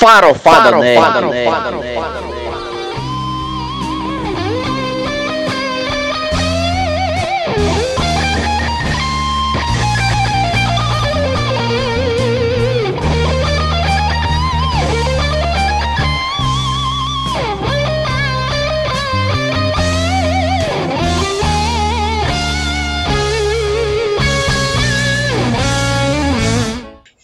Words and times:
Farofada, 0.00 0.70
Farofada 0.70 0.80
Nerd. 0.80 1.44
Farofada 1.44 1.70
Nerd. 1.70 2.00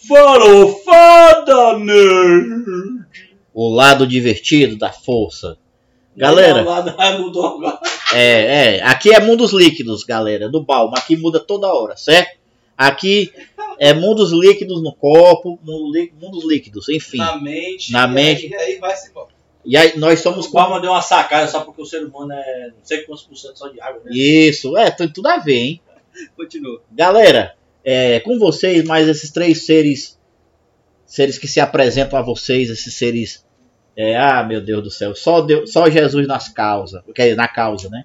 Farofada 0.08 0.86
Nerd! 0.86 1.15
O 3.52 3.68
lado 3.68 4.06
divertido 4.06 4.76
da 4.76 4.92
força. 4.92 5.56
Galera, 6.16 6.64
Galera. 6.64 6.96
é, 8.14 8.76
é, 8.76 8.82
aqui 8.82 9.12
é 9.12 9.20
mundos 9.20 9.52
líquidos, 9.52 10.02
galera, 10.02 10.48
do 10.48 10.62
Balma. 10.62 10.96
Aqui 10.96 11.16
muda 11.16 11.38
toda 11.38 11.72
hora, 11.72 11.96
certo? 11.96 12.38
Aqui 12.76 13.32
é 13.78 13.92
mundos 13.92 14.32
líquidos 14.32 14.82
no 14.82 14.94
copo, 14.94 15.58
mundos 15.62 16.44
líquidos, 16.44 16.88
enfim. 16.88 17.18
Na 17.18 17.36
mente. 17.36 17.92
Na 17.92 18.04
e 18.06 18.10
mente. 18.10 18.46
Aí, 18.46 18.50
e 18.50 18.54
aí 18.54 18.78
vai 18.78 18.96
se 18.96 19.10
embora. 19.10 19.28
E 19.64 19.76
aí 19.76 19.98
nós 19.98 20.20
somos 20.20 20.46
O 20.46 20.52
Palma 20.52 20.80
deu 20.80 20.92
uma 20.92 21.02
sacada 21.02 21.48
só 21.48 21.60
porque 21.60 21.82
o 21.82 21.86
ser 21.86 22.04
humano 22.04 22.32
é 22.32 22.68
não 22.68 22.84
sei 22.84 23.02
quantos 23.02 23.24
por 23.24 23.36
cento 23.36 23.58
só 23.58 23.68
de 23.68 23.80
água, 23.80 24.00
né? 24.04 24.12
Isso, 24.14 24.76
é, 24.76 24.90
tem 24.90 25.08
tudo 25.08 25.26
a 25.26 25.38
ver, 25.38 25.56
hein? 25.56 25.80
Continua. 26.36 26.80
Galera, 26.92 27.54
é, 27.84 28.20
com 28.20 28.38
vocês, 28.38 28.84
mais 28.84 29.08
esses 29.08 29.30
três 29.30 29.66
seres, 29.66 30.15
seres 31.06 31.38
que 31.38 31.48
se 31.48 31.60
apresentam 31.60 32.18
a 32.18 32.22
vocês, 32.22 32.68
esses 32.68 32.94
seres, 32.94 33.44
é, 33.96 34.16
ah, 34.16 34.42
meu 34.42 34.60
Deus 34.60 34.82
do 34.82 34.90
céu, 34.90 35.14
só, 35.14 35.40
Deus, 35.40 35.72
só 35.72 35.88
Jesus 35.88 36.26
nas 36.26 36.48
causas, 36.48 37.02
quer 37.14 37.34
na 37.36 37.48
causa, 37.48 37.88
né? 37.88 38.04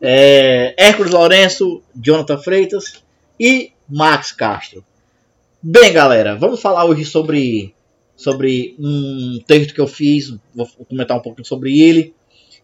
É, 0.00 0.74
Hércules 0.78 1.12
Lourenço, 1.12 1.82
Jonathan 1.96 2.38
Freitas 2.38 3.02
e 3.40 3.72
Max 3.88 4.30
Castro. 4.30 4.84
Bem, 5.60 5.92
galera, 5.92 6.36
vamos 6.36 6.60
falar 6.60 6.84
hoje 6.84 7.04
sobre, 7.04 7.74
sobre 8.14 8.76
um 8.78 9.40
texto 9.44 9.74
que 9.74 9.80
eu 9.80 9.88
fiz, 9.88 10.32
vou 10.54 10.68
comentar 10.88 11.16
um 11.16 11.22
pouquinho 11.22 11.46
sobre 11.46 11.80
ele, 11.80 12.14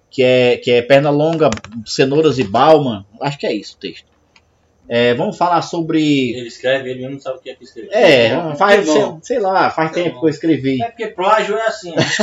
que 0.09 0.23
é, 0.23 0.59
que 0.59 0.71
é 0.71 0.83
Perna 0.83 1.11
Longa, 1.11 1.51
Cenouras 1.85 2.39
e 2.39 2.45
Balma, 2.45 3.05
acho 3.21 3.37
que 3.37 3.47
é 3.47 3.53
isso 3.53 3.75
o 3.75 3.81
texto. 3.81 4.14
É, 4.89 5.15
vamos 5.15 5.37
falar 5.39 5.63
sobre. 5.63 6.33
Ele 6.37 6.47
escreve, 6.49 6.91
ele 6.91 7.01
mesmo 7.01 7.15
não 7.15 7.21
sabe 7.21 7.39
o 7.39 7.41
que 7.41 7.51
é 7.51 7.55
que 7.55 7.65
escreve. 7.65 7.89
É, 7.93 8.55
faz, 8.57 8.87
Tá 8.87 8.93
sei, 8.93 9.03
sei 9.23 9.39
lá, 9.39 9.71
faz 9.71 9.89
Tá 9.91 9.95
tempo 9.95 10.15
bom. 10.17 10.21
que 10.21 10.27
eu 10.27 10.31
escrevi. 10.31 10.83
É 10.83 10.87
porque 10.89 11.07
plágio 11.09 11.57
é 11.57 11.67
assim. 11.67 11.91
né? 11.95 11.97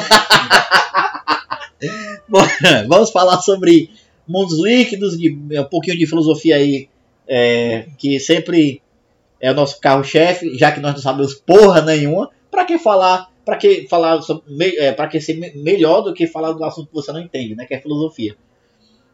Bom, 2.29 2.41
vamos 2.87 3.09
falar 3.11 3.37
sobre 3.41 3.89
mundos 4.27 4.59
líquidos, 4.59 5.17
de, 5.17 5.31
um 5.59 5.63
pouquinho 5.65 5.97
de 5.97 6.05
filosofia 6.05 6.55
aí, 6.55 6.87
é, 7.27 7.85
que 7.97 8.19
sempre 8.19 8.81
é 9.39 9.51
o 9.51 9.55
nosso 9.55 9.79
carro-chefe, 9.79 10.55
já 10.57 10.71
que 10.71 10.79
nós 10.79 10.93
não 10.93 11.01
sabemos 11.01 11.33
porra 11.33 11.81
nenhuma. 11.81 12.29
Pra 12.51 12.65
que 12.65 12.77
falar? 12.77 13.29
Pra 13.43 13.57
que 13.57 13.87
falar 13.89 14.21
sobre, 14.21 14.77
é, 14.77 14.91
pra 14.91 15.07
que 15.07 15.19
ser 15.19 15.33
me- 15.35 15.51
melhor 15.55 16.01
do 16.01 16.13
que 16.13 16.27
falar 16.27 16.51
do 16.51 16.63
assunto 16.63 16.87
que 16.89 16.93
você 16.93 17.11
não 17.11 17.19
entende, 17.19 17.55
né? 17.55 17.65
Que 17.65 17.73
é 17.73 17.79
filosofia. 17.81 18.35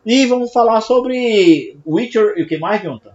E 0.06 0.26
vamos 0.26 0.52
falar 0.52 0.82
sobre 0.82 1.78
Witcher 1.86 2.34
e 2.38 2.44
o 2.44 2.48
que 2.48 2.58
mais, 2.58 2.82
Jonathan? 2.84 3.12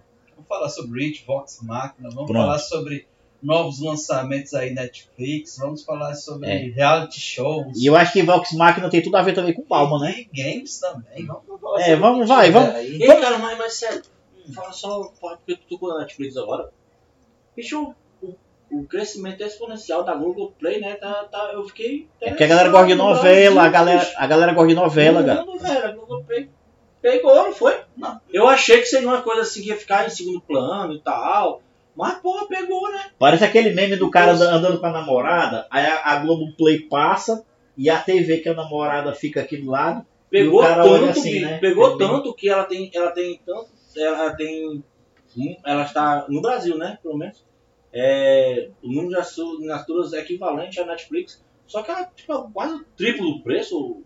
Vamos 0.52 0.58
falar 0.58 0.68
sobre 0.68 1.04
Rich, 1.06 1.24
Vox 1.26 1.58
Machina, 1.62 2.10
vamos 2.10 2.30
Pronto. 2.30 2.32
falar 2.34 2.58
sobre 2.58 3.06
novos 3.42 3.80
lançamentos 3.80 4.52
aí 4.54 4.70
Netflix, 4.72 5.56
vamos 5.58 5.82
falar 5.82 6.14
sobre 6.14 6.48
É. 6.48 6.68
reality 6.70 7.18
shows. 7.18 7.76
E 7.80 7.86
eu 7.86 7.96
acho 7.96 8.12
que 8.12 8.22
Vox 8.22 8.52
Machina 8.52 8.90
tem 8.90 9.02
tudo 9.02 9.16
a 9.16 9.22
ver 9.22 9.34
também 9.34 9.54
com 9.54 9.62
Palma, 9.62 9.98
né? 9.98 10.14
E 10.32 10.42
games 10.42 10.78
também. 10.78 11.24
Vamos 11.26 11.60
falar 11.60 11.80
É, 11.80 11.84
sobre 11.84 11.96
vamos, 11.96 12.28
vai, 12.28 12.50
vamos. 12.50 12.74
aí. 12.74 13.02
Ei, 13.02 13.16
cara, 13.20 13.38
mas, 13.38 13.56
mas 13.58 13.72
sério, 13.74 14.02
fala 14.54 14.72
só 14.72 15.10
porque 15.18 15.56
tu 15.56 15.66
tocou 15.70 15.88
na 15.88 16.00
Netflix 16.00 16.36
agora. 16.36 16.68
Bicho, 17.56 17.94
o, 18.22 18.34
o 18.70 18.84
crescimento 18.84 19.42
exponencial 19.42 20.04
da 20.04 20.14
Google 20.14 20.52
Play, 20.58 20.80
né? 20.80 20.94
Tá, 20.96 21.24
tá, 21.32 21.50
eu 21.54 21.64
fiquei. 21.64 22.08
É 22.20 22.28
porque 22.28 22.44
a 22.44 22.48
galera 22.48 22.68
gosta 22.68 22.86
de 22.88 22.94
no 22.94 23.04
novela, 23.04 23.62
a 23.62 23.68
galera, 23.70 24.12
a 24.16 24.26
galera 24.26 24.52
gosta 24.52 24.68
de 24.68 24.74
novela, 24.74 25.20
No 25.22 25.26
cara. 25.26 25.44
mundo, 25.46 25.58
velho, 25.58 25.84
a 25.86 25.92
Google 25.92 26.24
Play 26.24 26.50
pegou, 27.02 27.34
não 27.34 27.52
foi? 27.52 27.78
Não. 27.96 28.20
Eu 28.32 28.48
achei 28.48 28.78
que 28.78 28.86
seria 28.86 29.08
uma 29.08 29.20
coisa 29.22 29.42
assim 29.42 29.60
que 29.62 29.68
ia 29.68 29.76
ficar 29.76 30.06
em 30.06 30.10
segundo 30.10 30.40
plano 30.40 30.94
e 30.94 31.00
tal. 31.00 31.60
Mas, 31.94 32.14
porra, 32.20 32.46
pegou, 32.46 32.90
né? 32.90 33.10
Parece 33.18 33.44
aquele 33.44 33.74
meme 33.74 33.96
do 33.96 34.10
cara 34.10 34.32
anda- 34.32 34.54
andando 34.54 34.80
com 34.80 34.86
a 34.86 34.92
namorada, 34.92 35.66
aí 35.70 35.84
a, 35.84 36.12
a 36.12 36.16
Globo 36.20 36.56
Play 36.56 36.80
passa 36.80 37.44
e 37.76 37.90
a 37.90 37.98
TV 38.00 38.38
que 38.38 38.48
a 38.48 38.54
namorada 38.54 39.12
fica 39.14 39.42
aqui 39.42 39.58
do 39.58 39.70
lado. 39.70 40.06
Pegou 40.30 40.62
tanto, 40.62 41.04
assim, 41.10 41.32
que, 41.32 41.40
né? 41.40 41.58
pegou 41.58 41.98
tanto 41.98 42.32
que 42.32 42.48
ela 42.48 42.64
tem, 42.64 42.90
ela 42.94 43.10
tem 43.10 43.38
tanto, 43.44 43.68
ela 43.94 44.34
tem, 44.34 44.82
ela 45.62 45.82
está 45.82 46.24
no 46.26 46.40
Brasil, 46.40 46.78
né, 46.78 46.98
pelo 47.02 47.18
menos, 47.18 47.44
é, 47.92 48.70
o 48.82 48.88
número 48.88 49.10
de 49.10 49.16
assinaturas 49.16 50.14
é 50.14 50.20
equivalente 50.20 50.80
à 50.80 50.86
Netflix, 50.86 51.44
só 51.66 51.82
que 51.82 51.90
ela 51.90 52.04
tipo 52.16 52.32
é 52.32 52.44
quase 52.50 52.74
o 52.76 52.84
triplo 52.96 53.34
do 53.34 53.42
preço, 53.42 54.02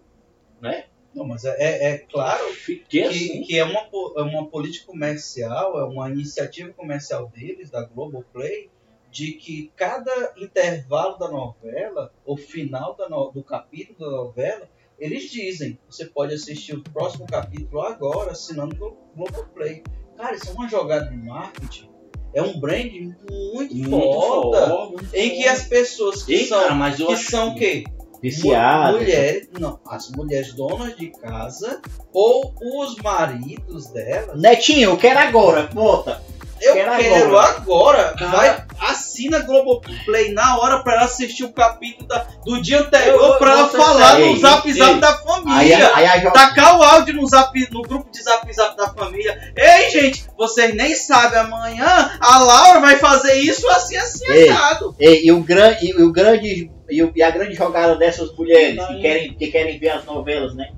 né? 0.60 0.86
Não, 1.16 1.26
mas 1.26 1.44
é, 1.44 1.56
é- 1.58 1.90
é 1.92 1.98
claro 1.98 2.44
Fiquei 2.52 3.02
que, 3.02 3.08
assim. 3.08 3.42
que 3.42 3.58
é, 3.58 3.64
uma, 3.64 3.80
é 4.16 4.22
uma 4.22 4.46
política 4.48 4.86
comercial, 4.86 5.80
é 5.80 5.84
uma 5.84 6.10
iniciativa 6.10 6.70
comercial 6.74 7.28
deles, 7.28 7.70
da 7.70 7.82
Globoplay, 7.84 8.68
de 9.10 9.32
que 9.32 9.72
cada 9.74 10.34
intervalo 10.36 11.16
da 11.18 11.28
novela, 11.30 12.12
ou 12.24 12.36
final 12.36 12.94
da 12.94 13.08
no- 13.08 13.30
do 13.30 13.42
capítulo 13.42 13.98
da 13.98 14.16
novela, 14.16 14.68
eles 14.98 15.30
dizem, 15.30 15.78
você 15.88 16.04
pode 16.06 16.34
assistir 16.34 16.74
o 16.74 16.82
próximo 16.82 17.26
capítulo 17.26 17.80
agora, 17.80 18.32
assinando 18.32 18.76
o 18.84 18.96
Globoplay. 19.16 19.82
Cara, 20.16 20.34
isso 20.34 20.50
é 20.50 20.52
uma 20.52 20.68
jogada 20.68 21.08
de 21.10 21.16
marketing, 21.16 21.88
é 22.34 22.42
um 22.42 22.58
brand 22.60 22.92
muito, 22.92 23.74
Muito 23.74 23.88
foda, 23.90 24.66
foda, 24.68 24.92
muito 24.92 25.14
em 25.14 25.30
que 25.30 25.48
as 25.48 25.66
pessoas 25.66 26.22
que 26.22 26.34
Ei, 26.34 26.46
são, 26.46 26.60
cara, 26.60 26.90
que 26.94 27.16
são 27.16 27.48
o 27.50 27.54
quê? 27.54 27.84
Viciado. 28.22 28.98
Mulheres, 28.98 29.48
não, 29.58 29.78
as 29.86 30.10
mulheres 30.10 30.52
donas 30.52 30.96
de 30.96 31.08
casa 31.08 31.80
ou 32.12 32.54
os 32.60 32.96
maridos 32.96 33.88
delas. 33.88 34.40
Netinho, 34.40 34.90
eu 34.90 34.96
quero 34.96 35.18
agora, 35.18 35.68
bota. 35.72 36.20
Eu 36.60 36.72
Quero 36.72 36.96
quero, 36.96 37.38
agora. 37.38 37.56
agora. 37.58 38.14
Vai, 38.30 38.64
assina 38.80 39.40
Globoplay 39.40 40.32
na 40.32 40.58
hora 40.58 40.78
pra 40.82 40.94
ela 40.94 41.04
assistir 41.04 41.44
o 41.44 41.52
capítulo 41.52 42.08
da- 42.08 42.26
do 42.44 42.60
dia 42.62 42.78
Eu 42.78 42.84
anterior 42.84 43.18
vou- 43.18 43.36
pra 43.36 43.52
ela 43.52 43.68
falar 43.68 44.18
no 44.18 44.38
zap 44.38 44.72
zap 44.72 44.94
Ei, 44.94 45.00
da 45.00 45.08
Aí, 45.10 45.16
família. 45.24 45.92
aí 45.94 46.06
a 46.06 46.16
jo- 46.18 46.32
Tacar 46.32 46.78
o 46.78 46.82
áudio 46.82 47.14
no, 47.14 47.26
zap, 47.26 47.68
no 47.70 47.82
grupo 47.82 48.10
de 48.10 48.22
zap 48.22 48.50
zap 48.52 48.76
da 48.76 48.88
família. 48.88 49.52
Ei, 49.54 49.90
gente, 49.90 50.24
vocês 50.36 50.74
nem 50.74 50.94
sabem, 50.94 51.38
amanhã 51.38 52.16
a 52.20 52.38
Laura 52.38 52.80
vai 52.80 52.96
fazer 52.96 53.34
isso 53.34 53.68
assim, 53.68 53.96
assim, 53.96 54.24
Ei. 54.32 54.48
assado. 54.48 54.96
e, 54.98 55.26
e 55.26 55.32
o 55.32 55.40
grande, 55.42 55.86
e, 55.90 56.02
o 56.02 56.10
grande 56.10 56.70
e, 56.88 57.02
o- 57.02 57.12
e 57.14 57.22
a 57.22 57.30
grande 57.30 57.54
jogada 57.54 57.96
dessas 57.96 58.34
mulheres 58.34 58.76
que 58.76 58.92
Aí. 58.94 59.00
querem, 59.02 59.34
que 59.34 59.46
querem 59.48 59.78
ver 59.78 59.90
as 59.90 60.04
novelas, 60.06 60.54
né? 60.54 60.68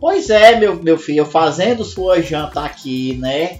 Pois 0.00 0.28
é, 0.28 0.56
meu, 0.56 0.74
meu 0.76 0.98
filho, 0.98 1.20
eu 1.20 1.26
fazendo 1.26 1.82
sua 1.82 2.20
janta 2.20 2.60
aqui, 2.62 3.16
né? 3.22 3.58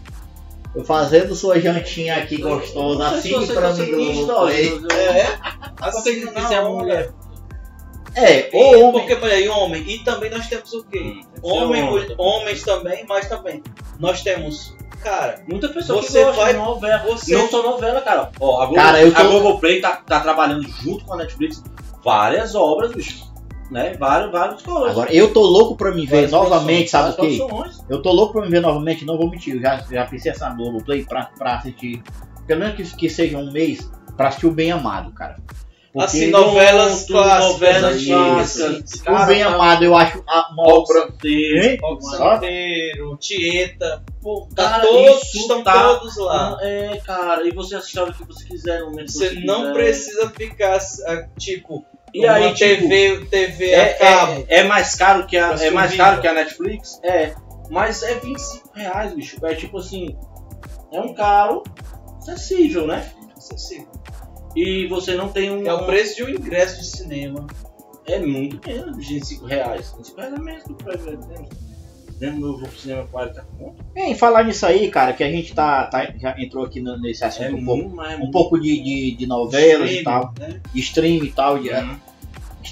Eu 0.74 0.84
fazendo 0.84 1.34
sua 1.36 1.60
jantinha 1.60 2.16
aqui 2.16 2.38
gostosa, 2.38 3.08
assim 3.08 3.30
pra 3.46 3.70
estão 3.70 3.86
mim. 3.86 3.92
Globoplay. 4.14 4.66
histórias, 4.66 4.82
eu- 4.82 4.98
É, 4.98 5.38
assim, 5.80 6.26
quiser 6.26 6.56
a 6.56 6.62
hora. 6.62 6.68
mulher. 6.70 7.12
É, 8.16 8.48
E, 8.48 8.50
ou 8.52 8.84
homem. 8.88 8.92
porque, 9.00 9.16
por 9.16 9.28
aí, 9.30 9.48
homem. 9.48 9.82
E 9.88 9.98
também 10.00 10.30
nós 10.30 10.46
temos 10.48 10.72
o 10.72 10.84
quê? 10.84 11.20
Homem, 11.42 11.62
Homem. 11.64 11.82
mulher- 11.84 12.14
homens 12.18 12.62
também, 12.62 13.04
mas 13.08 13.28
também. 13.28 13.62
Nós 13.98 14.22
temos, 14.22 14.74
cara, 15.02 15.42
Muita 15.48 15.68
pessoa 15.68 16.00
Você 16.02 16.18
que 16.18 16.24
gosta 16.24 16.40
vai- 16.42 16.52
de 16.54 16.58
novela. 16.60 17.02
você- 17.04 17.34
Não 17.36 17.48
só 17.48 17.62
novela, 17.62 18.00
cara. 18.00 18.30
Ó, 18.40 18.60
a 18.62 18.66
Globo, 18.66 18.74
Cara, 18.80 19.00
eu 19.02 19.12
tô- 19.12 19.20
a 19.20 19.24
Globoplay 19.24 19.80
tá, 19.80 19.96
tá 19.96 20.20
trabalhando 20.20 20.62
junto 20.82 21.04
com 21.04 21.14
a 21.14 21.16
Netflix 21.18 21.62
várias 22.04 22.54
obras, 22.54 22.92
bicho. 22.92 23.32
Né? 23.70 23.94
Vários, 23.98 24.30
vários 24.30 24.62
coisas. 24.62 24.90
Agora, 24.90 25.12
eu 25.14 25.32
tô 25.32 25.40
louco 25.42 25.76
pra 25.76 25.90
me 25.90 26.02
ver 26.06 26.28
Várias 26.28 26.30
novamente, 26.32 26.90
sabe 26.90 27.10
o 27.10 27.16
quê? 27.16 27.38
Eu 27.88 28.02
tô 28.02 28.12
louco 28.12 28.34
pra 28.34 28.42
me 28.42 28.48
ver 28.50 28.60
novamente, 28.60 29.04
não 29.04 29.16
vou 29.16 29.28
mentir, 29.30 29.54
eu 29.56 29.60
já, 29.60 29.76
já 29.90 30.04
pensei 30.06 30.30
essa 30.32 30.50
Globoplay 30.50 31.04
pra, 31.04 31.30
pra 31.38 31.56
assistir, 31.56 32.02
pelo 32.46 32.60
menos 32.60 32.76
que, 32.76 32.96
que 32.96 33.08
seja 33.08 33.38
um 33.38 33.50
mês, 33.50 33.90
pra 34.16 34.28
assistir 34.28 34.46
o 34.46 34.52
Bem 34.52 34.70
Amado, 34.70 35.10
cara. 35.12 35.36
Porque 35.92 36.06
Assim, 36.06 36.30
novelas 36.30 37.04
clássicas. 37.06 37.52
novelas 37.52 38.04
clássicas. 38.04 39.00
assim, 39.06 39.22
o 39.22 39.26
Bem 39.26 39.42
Amado 39.44 39.84
eu 39.84 39.94
acho 39.96 40.22
a- 40.26 40.48
uma 40.52 40.64
obra. 40.68 41.02
Santeiro. 42.18 43.16
Tieta, 43.20 44.02
pô, 44.20 44.48
tá 44.54 44.70
Cara, 44.70 44.86
todos, 44.86 45.22
isso 45.22 45.38
estão 45.38 45.62
tá- 45.62 45.94
todos 45.94 46.16
lá. 46.16 46.58
É, 46.62 46.96
cara, 47.04 47.46
e 47.46 47.52
você 47.52 47.76
assiste 47.76 47.98
a 47.98 48.02
hora 48.02 48.12
que 48.12 48.24
você 48.26 48.44
quiser, 48.44 48.80
no 48.80 48.90
momento 48.90 49.12
Você 49.12 49.30
você 49.30 49.40
não 49.40 49.60
quiser. 49.60 49.72
precisa 49.72 50.30
ficar, 50.30 50.78
ah, 51.06 51.28
tipo, 51.38 51.84
E 52.14 52.24
aí, 52.24 52.46
uma 52.46 52.54
tipo, 52.54 52.88
TV, 52.88 53.26
TV 53.26 53.70
É, 53.70 53.94
cabo. 53.94 54.44
é, 54.48 54.60
é 54.60 54.62
mais 54.62 54.94
caro 54.94 55.26
que 55.26 55.36
a, 55.36 55.50
é 55.54 55.70
mais 55.70 55.96
caro 55.96 56.20
que 56.20 56.28
a 56.28 56.32
Netflix? 56.32 57.00
É. 57.02 57.34
Mas 57.70 58.02
é 58.04 58.14
25 58.20 58.70
reais, 58.72 59.12
bicho. 59.14 59.44
É 59.44 59.54
tipo 59.56 59.78
assim. 59.78 60.16
É 60.92 61.00
um 61.00 61.12
caro 61.12 61.64
acessível, 62.18 62.86
né? 62.86 63.10
Acessível. 63.36 63.90
E 64.54 64.86
você 64.86 65.14
não 65.14 65.28
tem 65.28 65.50
um. 65.50 65.66
É 65.66 65.74
o 65.74 65.84
preço 65.86 66.16
de 66.16 66.24
um 66.24 66.28
ingresso 66.28 66.80
de 66.80 66.86
cinema. 66.86 67.46
É 68.06 68.20
muito 68.20 68.60
menos 68.68 69.04
de 69.04 69.14
25 69.14 69.46
reais. 69.46 69.92
25 69.96 70.20
reais 70.20 70.34
é 70.34 70.38
menos 70.40 70.64
do 70.64 70.74
que 70.76 70.84
vai 70.84 70.96
ver 72.18 72.26
dentro. 72.26 72.36
Dentro 72.36 72.40
do 72.52 72.58
vou 72.58 72.68
pro 72.68 72.78
cinema 72.78 73.06
40 73.10 73.46
conto. 73.58 73.84
Em 73.96 74.14
falar 74.14 74.44
nisso 74.44 74.64
aí, 74.66 74.90
cara, 74.90 75.12
que 75.12 75.22
a 75.24 75.30
gente 75.30 75.54
tá, 75.54 75.84
tá- 75.86 76.12
já 76.20 76.34
entrou 76.38 76.64
aqui 76.64 76.80
no- 76.80 76.98
nesse 77.00 77.24
assunto 77.24 77.46
É 77.46 77.50
um 77.54 77.64
pouco, 77.64 77.88
mais. 77.90 78.20
um 78.20 78.30
pouco 78.30 78.58
de, 78.60 78.80
de, 78.82 79.16
de 79.16 79.26
novelas 79.26 79.90
e 79.90 79.94
Streaming, 79.98 80.04
tal, 80.04 80.34
né? 80.38 80.60
de 80.72 80.80
stream 80.80 81.24
e 81.24 81.30
tal, 81.32 81.58
de, 81.58 81.70
Uhum. 81.70 81.96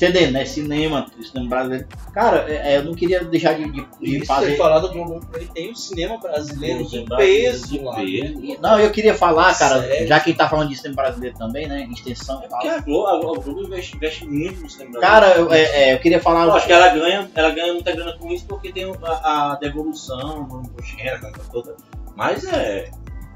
Estendendo, 0.03 0.33
né? 0.33 0.45
Cinema, 0.45 1.07
cinema 1.23 1.49
brasileiro. 1.49 1.87
Cara, 2.13 2.45
é, 2.49 2.73
é, 2.75 2.77
eu 2.79 2.85
não 2.85 2.95
queria 2.95 3.23
deixar 3.25 3.55
de, 3.55 3.71
de- 3.71 3.87
de 4.01 4.17
Isso, 4.19 4.27
fazer. 4.27 4.57
falado 4.57 4.89
do 4.89 4.93
Globoplay, 4.95 5.49
tem 5.55 5.71
o 5.71 5.77
cinema 5.77 6.19
brasileiro 6.19 6.85
de 6.85 7.05
De 7.05 7.17
peso 7.17 7.83
lá. 7.83 7.97
peso. 7.97 8.57
Não, 8.61 8.79
eu 8.81 8.91
queria 8.91 9.15
falar, 9.15 9.57
cara, 9.57 9.81
Sério? 9.83 10.07
já 10.09 10.21
que 10.21 10.31
a 10.33 10.35
tá 10.35 10.49
falando 10.49 10.69
de 10.69 10.77
cinema 10.77 11.03
brasileiro 11.03 11.37
também, 11.39 11.69
né? 11.69 11.89
Extensão 11.93 12.43
É 12.43 12.49
porque 12.49 12.69
a 12.69 12.79
Globo, 12.81 13.07
a 13.07 13.19
Globo- 13.21 13.41
a 13.41 13.45
Globo 13.45 13.63
investe, 13.63 13.97
investe 13.97 14.27
muito 14.27 14.61
no 14.61 14.69
cinema 14.71 15.01
Cara, 15.01 15.27
brasileiro. 15.35 15.51
eu, 15.51 15.57
é, 15.57 15.91
é, 15.91 15.95
eu 15.95 15.99
queria 16.01 16.21
falar. 16.21 16.45
Eu 16.47 16.53
acho 16.55 16.67
que 16.67 16.73
ela 16.73 16.89
ganha, 16.89 17.31
ela 17.35 17.51
ganha 17.51 17.73
muita 17.73 17.93
grana 17.93 18.17
com 18.19 18.31
isso 18.33 18.47
porque 18.47 18.73
tem 18.73 18.85
a, 19.03 19.53
a 19.53 19.55
devolução 19.57 20.63
de 20.83 21.21
coisa 21.21 21.39
toda. 21.53 21.77
Mas 22.17 22.45
é. 22.45 22.91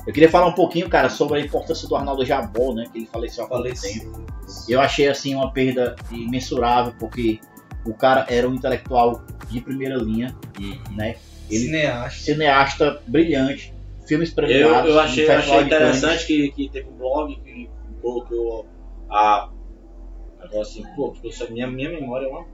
Eu 0.06 0.12
queria 0.12 0.30
falar 0.30 0.46
um 0.46 0.52
pouquinho, 0.52 0.88
cara, 0.88 1.08
sobre 1.10 1.40
a 1.40 1.42
importância 1.42 1.88
do 1.88 1.96
Arnaldo 1.96 2.24
Jabor, 2.24 2.74
né? 2.74 2.84
Que 2.92 2.98
ele 2.98 3.06
faleceu 3.06 3.44
há 3.44 3.48
pouco 3.48 3.64
tempo. 3.64 4.24
Eu 4.68 4.80
achei 4.80 5.08
assim 5.08 5.34
uma 5.34 5.52
perda 5.52 5.96
imensurável, 6.12 6.94
porque 6.98 7.40
o 7.84 7.92
cara 7.92 8.24
era 8.28 8.48
um 8.48 8.54
intelectual 8.54 9.22
de 9.50 9.60
primeira 9.60 9.96
linha, 9.96 10.36
né? 10.94 11.16
Ele 11.50 11.64
Cineasta. 11.66 12.20
cineasta 12.24 13.02
brilhante, 13.06 13.72
filmes 14.06 14.30
Eu, 14.30 14.34
premiados. 14.34 14.88
eu 14.90 14.94
no 14.94 15.00
achei, 15.00 15.26
Festival 15.26 15.58
achei 15.58 15.66
interessante 15.66 16.26
que, 16.26 16.50
que 16.52 16.68
teve 16.70 16.88
um 16.88 16.96
blog 16.96 17.36
que 17.40 17.68
colocou 18.00 18.66
a. 19.10 19.50
Agora 20.40 20.62
assim, 20.62 20.84
pô, 20.94 21.14
eu 21.22 21.32
sei- 21.32 21.50
minha, 21.50 21.66
minha 21.66 21.90
memória 21.90 22.26
é 22.26 22.28
uma 22.28 22.44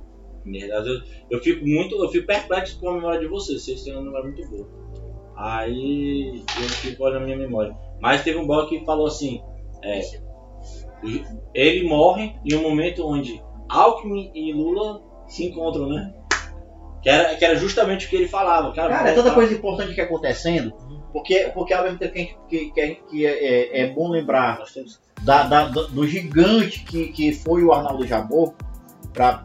merda. 0.44 0.78
Às 0.78 0.84
vezes 0.86 1.02
Eu, 1.30 1.38
eu 1.38 1.42
fico 1.42 1.66
muito. 1.66 1.94
Eu 2.02 2.08
fico 2.10 2.26
perplexo 2.26 2.78
com 2.80 2.88
a 2.90 2.94
memória 2.94 3.20
de 3.20 3.26
vocês, 3.26 3.62
vocês 3.62 3.82
têm 3.82 3.92
uma 3.94 4.02
memória 4.02 4.30
muito 4.30 4.48
boa. 4.48 4.68
Aí 5.36 6.44
eu 6.56 6.68
fico 6.68 7.04
olhando 7.04 7.22
a 7.22 7.24
minha 7.26 7.36
memória. 7.38 7.74
Mas 8.00 8.22
teve 8.22 8.38
um 8.38 8.46
blog 8.46 8.68
que 8.68 8.84
falou 8.84 9.06
assim. 9.06 9.42
É, 9.82 10.00
ele 11.54 11.88
morre 11.88 12.36
em 12.44 12.54
um 12.54 12.62
momento 12.62 13.06
onde 13.06 13.42
Alckmin 13.68 14.30
e 14.34 14.52
Lula 14.52 15.02
se 15.26 15.46
encontram, 15.46 15.88
né? 15.88 16.14
Que 17.02 17.08
era, 17.08 17.34
que 17.36 17.44
era 17.44 17.56
justamente 17.56 18.06
o 18.06 18.08
que 18.08 18.16
ele 18.16 18.28
falava. 18.28 18.72
Cara, 18.72 18.94
Cara, 18.94 19.10
é 19.10 19.14
tanta 19.14 19.32
coisa 19.34 19.52
importante 19.52 19.94
que 19.94 20.00
é 20.00 20.04
acontecendo, 20.04 20.72
porque, 21.12 21.50
porque 21.52 21.74
ao 21.74 21.82
mesmo 21.82 21.98
tempo 21.98 22.12
que, 22.12 22.18
a 22.18 22.22
gente- 22.22 22.36
que, 22.48 22.70
que, 22.70 22.94
que 23.10 23.26
é, 23.26 23.30
é- 23.44 23.80
é 23.80 23.92
bom 23.92 24.08
lembrar 24.08 24.60
Nós 24.60 24.72
temos 24.72 25.00
da, 25.22 25.42
da- 25.44 25.64
do, 25.68 25.88
do 25.88 26.06
gigante 26.06 26.84
que, 26.84 27.08
que 27.08 27.32
foi 27.32 27.64
o 27.64 27.72
Arnaldo 27.72 28.06
Jabor 28.06 28.54
para 29.12 29.42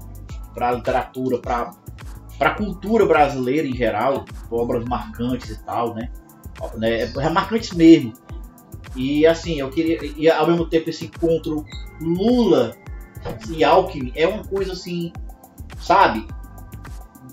a 0.59 0.71
literatura, 0.71 1.39
para 1.39 1.71
a 2.39 2.49
cultura 2.51 3.05
brasileira 3.05 3.67
em 3.67 3.75
geral, 3.75 4.25
obras 4.51 4.83
marcantes 4.85 5.49
e 5.49 5.63
tal, 5.63 5.93
né? 5.95 6.11
né? 6.75 7.01
É 7.01 7.29
marcantes 7.29 7.71
mesmo. 7.71 8.13
E 8.95 9.25
assim, 9.25 9.59
eu 9.59 9.69
queria. 9.69 9.99
E 10.15 10.29
ao 10.29 10.47
mesmo 10.47 10.65
tempo 10.67 10.89
esse 10.89 11.05
encontro 11.05 11.65
Lula 12.01 12.75
e 13.49 13.63
Alckmin 13.63 14.11
é 14.15 14.27
uma 14.27 14.43
coisa 14.43 14.73
assim, 14.73 15.11
sabe? 15.79 16.25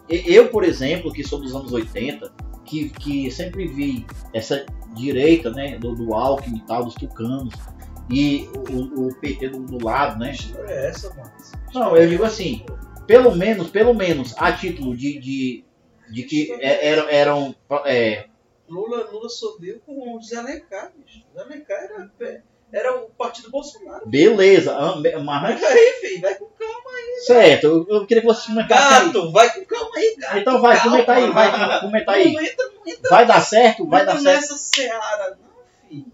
Eu, 0.09 0.49
por 0.49 0.65
exemplo, 0.65 1.13
que 1.13 1.25
sou 1.25 1.41
dos 1.41 1.55
anos 1.55 1.73
80, 1.73 2.31
que, 2.65 2.91
que 2.91 3.31
sempre 3.31 3.67
vi 3.67 4.07
essa 4.33 4.67
direita, 4.95 5.51
né, 5.51 5.79
do, 5.79 5.95
do 5.95 6.15
Alckmin 6.15 6.59
e 6.59 6.67
tal, 6.67 6.85
dos 6.85 6.95
tucanos, 6.95 7.55
e 8.11 8.49
o, 8.71 9.07
o 9.07 9.15
PT 9.15 9.49
do, 9.49 9.61
do 9.61 9.85
lado, 9.85 10.19
né? 10.19 10.33
Que 10.33 10.55
é 10.59 10.89
essa, 10.89 11.09
mano? 11.15 11.31
Não, 11.73 11.97
eu 11.97 12.09
digo 12.09 12.25
assim, 12.25 12.65
pelo 13.07 13.35
menos, 13.35 13.71
pelo 13.71 13.95
menos, 13.95 14.35
a 14.37 14.53
título 14.53 14.97
de, 14.97 15.19
de, 15.19 15.65
de 16.11 16.23
que 16.25 16.53
é- 16.61 16.89
eram, 16.89 17.09
eram 17.09 17.55
é, 17.85 18.27
Lula, 18.69 19.09
Lula 19.11 19.29
subiu 19.29 19.81
com 19.85 20.17
o 20.17 20.23
Zé 20.23 20.37
Alencar, 20.37 20.93
bicho. 20.97 21.23
Zé 21.35 21.43
Alencar 21.43 21.79
era, 21.85 22.43
era 22.73 22.97
o 22.97 23.11
partido 23.11 23.51
Bolsonaro. 23.51 24.07
beleza, 24.07 24.75
mas 25.23 25.61
Vai 25.61 25.73
aí, 25.73 25.93
filho, 26.01 26.21
vai 26.23 26.35
com 26.37 26.47
calma. 26.47 26.91
certo, 27.27 27.65
eu, 27.65 27.87
eu 27.89 28.07
queria 28.07 28.23
que 28.23 28.27
você 28.27 28.47
comentasse 28.47 28.95
aí. 28.95 29.07
Gato, 29.07 29.33
vai 29.33 29.55
com 29.55 29.65
calma 29.67 29.91
aí, 29.97 30.17
gato. 30.19 30.39
Então 30.39 30.61
vai, 30.61 30.77
Calma. 30.77 30.91
comenta 30.91 31.13
aí, 31.13 31.31
vai, 31.31 31.81
comenta 31.81 32.13
aí. 32.13 32.33
Não 32.33 32.43
entra, 32.43 32.67
não 32.75 32.93
entra, 32.93 33.11
Vai 33.11 33.27
dar 33.27 33.41
certo? 33.41 33.87
Vai 33.87 34.05
dar 34.07 34.19
certo? 34.19 34.25
nessa 34.41 34.57
seara. 34.57 35.39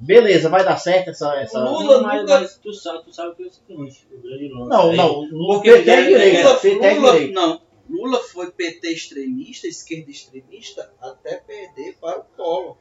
Beleza, 0.00 0.48
vai 0.48 0.64
dar 0.64 0.76
certo 0.76 1.10
essa. 1.10 1.34
essa... 1.36 1.58
Lula 1.60 2.02
mas, 2.02 2.20
nunca- 2.22 2.40
mas 2.40 2.56
tu 2.58 2.72
sabe, 2.72 3.04
tu 3.04 3.12
sabe 3.14 3.34
que 3.36 3.42
é 3.42 3.46
o 3.46 3.50
seguinte, 3.50 4.06
o 4.12 4.18
grande 4.20 4.48
lance 4.48 4.68
Não, 4.70 4.90
aí- 4.90 4.96
não, 4.96 5.60
PT 5.62 5.90
é 5.90 6.02
direita, 6.02 6.42
Lula, 6.48 6.54
PT 6.60 6.84
é 6.86 6.94
Lula, 6.94 7.12
direita. 7.12 7.32
não, 7.40 7.62
Lula 7.88 8.20
foi 8.20 8.50
PT 8.52 8.88
extremista, 8.92 9.66
esquerda 9.66 10.10
extremista, 10.10 10.92
até 11.00 11.36
perder 11.36 11.96
para 12.00 12.18
o 12.20 12.24
Collor. 12.36 12.76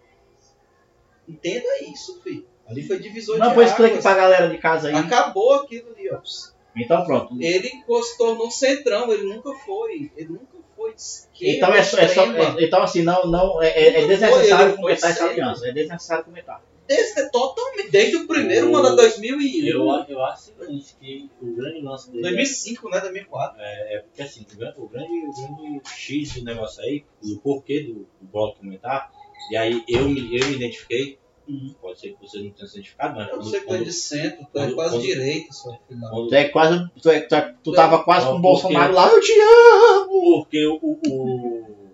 Entenda 1.28 1.68
isso, 1.84 2.20
filho. 2.22 2.46
Ali 2.68 2.84
foi 2.86 3.00
divisor 3.00 3.38
Não, 3.38 3.50
de 3.50 3.56
pois 3.56 3.70
explique 3.70 3.92
águas. 3.92 4.04
pra 4.04 4.14
galera 4.16 4.48
de 4.50 4.58
casa 4.58 4.90
aí. 4.90 4.96
Acabou 4.96 5.54
aquilo 5.56 5.90
ali, 5.96 6.10
ó. 6.12 6.20
Então 6.76 7.04
pronto. 7.04 7.36
Ele 7.42 7.68
encostou 7.68 8.36
no 8.36 8.50
centrão, 8.52 9.12
ele 9.12 9.24
nunca 9.24 9.52
foi. 9.66 10.12
Ele 10.16 10.30
nunca 10.30 10.58
foi 10.76 10.94
de 10.94 11.02
esquerda. 11.02 11.56
Então 11.58 11.74
é 11.74 11.84
só, 11.84 11.98
é 11.98 12.08
só- 12.08 12.32
é- 12.32 12.64
então 12.64 12.82
assim, 12.84 13.02
não, 13.02 13.26
não 13.28 13.62
é, 13.62 13.70
é- 13.70 13.88
é 13.98 14.02
Não 14.02 14.08
desnecessário 14.08 14.68
foi, 14.74 14.76
comentar 14.82 15.10
essa 15.12 15.26
aliança. 15.26 15.68
É 15.68 15.72
desnecessário 15.72 16.26
comentar. 16.26 16.64
Desde, 16.90 17.30
totalmente, 17.32 17.92
desde 17.92 18.16
o 18.18 18.28
primeiro 18.28 18.72
O- 18.72 18.76
ano 18.76 18.90
de 18.90 18.96
2000 18.96 19.40
e 19.40 19.70
Eu, 19.70 19.86
eu 20.10 20.26
acho 20.26 20.52
que 21.00 21.30
o 21.40 21.54
grande 21.54 21.82
lance 21.82 22.10
dele 22.10 22.24
2005, 22.24 22.90
né? 22.90 23.00
2004. 23.00 23.62
é, 23.62 23.96
é 23.96 24.00
porque 24.00 24.24
assim, 24.24 24.44
o 24.52 24.58
grande, 24.58 24.74
o 24.80 24.88
grande, 24.88 25.28
o 25.28 25.32
grande 25.32 25.82
X 25.88 26.34
do 26.34 26.44
negócio 26.46 26.82
aí, 26.84 27.06
o 27.24 27.38
porquê 27.38 27.82
do, 27.84 27.94
do 28.20 28.28
blog 28.32 28.56
comentar, 28.58 29.12
e 29.52 29.56
aí 29.56 29.84
eu 29.88 30.10
me, 30.10 30.36
eu 30.36 30.48
me 30.48 30.56
identifiquei, 30.56 31.20
Uhum. 31.48 31.74
pode 31.82 32.00
ser 32.00 32.14
que 32.16 32.22
você 32.28 32.40
não 32.40 32.50
tenha 32.52 32.68
se 32.68 32.76
identificado, 32.78 33.16
mas 33.16 33.28
Eu 33.28 33.34
quando- 33.38 33.50
sei 33.50 33.60
que 33.62 33.68
tu 33.68 33.74
é 33.76 33.84
de 33.84 33.94
centro, 33.94 34.48
tu 34.52 34.60
é 34.60 34.72
quase 34.72 34.96
quando- 34.96 35.02
direita, 35.06 35.54
só 35.54 35.80
final. 35.88 36.10
quando- 36.12 36.30
Tu 36.30 36.36
é 36.36 36.50
quase. 36.50 36.90
Tu, 37.02 37.10
é, 37.10 37.20
tu, 37.22 37.36
é- 37.36 37.56
tu 37.64 37.72
tava 37.72 38.04
quase 38.04 38.26
Não, 38.26 38.34
com 38.34 38.40
o 38.40 38.42
porque- 38.42 38.62
Bolsonaro 38.64 38.94
lá, 38.94 39.10
eu 39.12 39.22
te 39.22 39.32
amo! 39.32 40.44
Porque 40.44 40.66
o, 40.68 40.76
o, 40.82 41.00
o, 41.08 41.90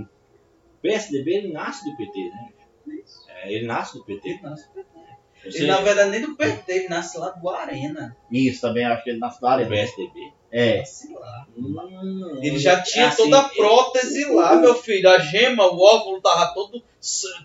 o 0.00 0.06
PSDB 0.82 1.36
ele 1.38 1.52
nasce 1.52 1.88
do 1.88 1.96
PT, 1.96 2.30
né? 2.30 2.48
É, 3.23 3.23
ele 3.52 3.66
nasce 3.66 3.94
do 3.98 4.04
PT. 4.04 4.28
Ele 4.28 4.40
nasce 4.42 4.66
do 4.68 4.74
PT. 4.74 4.88
Você, 5.44 5.58
Ele, 5.58 5.66
na 5.66 5.80
verdade, 5.80 6.10
nem 6.10 6.20
do 6.22 6.34
PT, 6.36 6.72
ele 6.72 6.88
nasce 6.88 7.18
lá 7.18 7.28
do 7.30 7.48
Arena. 7.50 8.16
Isso 8.32 8.62
também, 8.62 8.84
acho 8.86 9.04
que 9.04 9.10
ele 9.10 9.18
nasce 9.18 9.40
da 9.40 9.46
o 9.46 9.50
área. 9.50 9.66
PSDB. 9.66 10.32
É. 10.50 10.78
Nasce 10.78 11.12
lá. 11.12 11.46
Hum, 11.58 12.38
Ele 12.42 12.58
já 12.58 12.80
tinha 12.80 13.04
é 13.06 13.08
assim, 13.08 13.24
toda 13.24 13.40
a 13.40 13.48
prótese 13.48 14.24
lá, 14.32 14.56
meu 14.56 14.74
filho. 14.74 15.08
A 15.10 15.18
gema, 15.18 15.66
o 15.66 15.78
óvulo 15.78 16.20
tava 16.22 16.54
todo. 16.54 16.82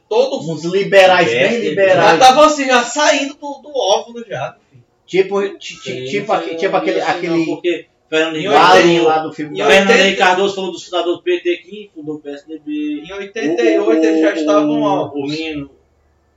todo 0.08 0.50
Uns 0.50 0.64
liberais 0.64 1.28
bem 1.30 1.40
PSDB. 1.40 1.64
já 1.66 1.70
liberais. 1.72 2.20
tava 2.20 2.46
assim, 2.46 2.66
já 2.68 2.84
saindo 2.84 3.34
do, 3.34 3.62
do 3.62 3.72
óvulo 3.76 4.24
já, 4.28 4.56
filho. 4.72 4.84
Tipo, 5.06 5.58
tipo, 5.58 6.28
não 6.32 6.36
aquele, 6.40 6.56
tipo 6.56 6.72
não, 6.72 6.80
aquele, 6.80 7.00
não 7.02 7.08
aquele 7.10 7.46
porque 7.48 7.88
Fernando 8.10 8.36
Henrique 8.38 9.00
lá 9.02 9.18
do 9.20 9.34
filme. 9.34 9.56
em 9.56 9.64
da- 9.64 9.68
Fernando 9.68 9.90
80 9.90 10.04
Henrique 10.04 10.18
Cardoso 10.20 10.56
falou 10.56 10.72
dos 10.72 10.86
fundadores 10.86 11.18
do 11.18 11.24
PT 11.24 11.58
que 11.58 11.92
fundou 11.94 12.16
o 12.16 12.20
PSDB. 12.20 13.02
Em 13.06 13.12
88 13.12 14.06
eles 14.06 14.22
já 14.22 14.34
estavam 14.36 14.82
o, 14.84 15.08
o 15.20 15.28
menino, 15.28 15.70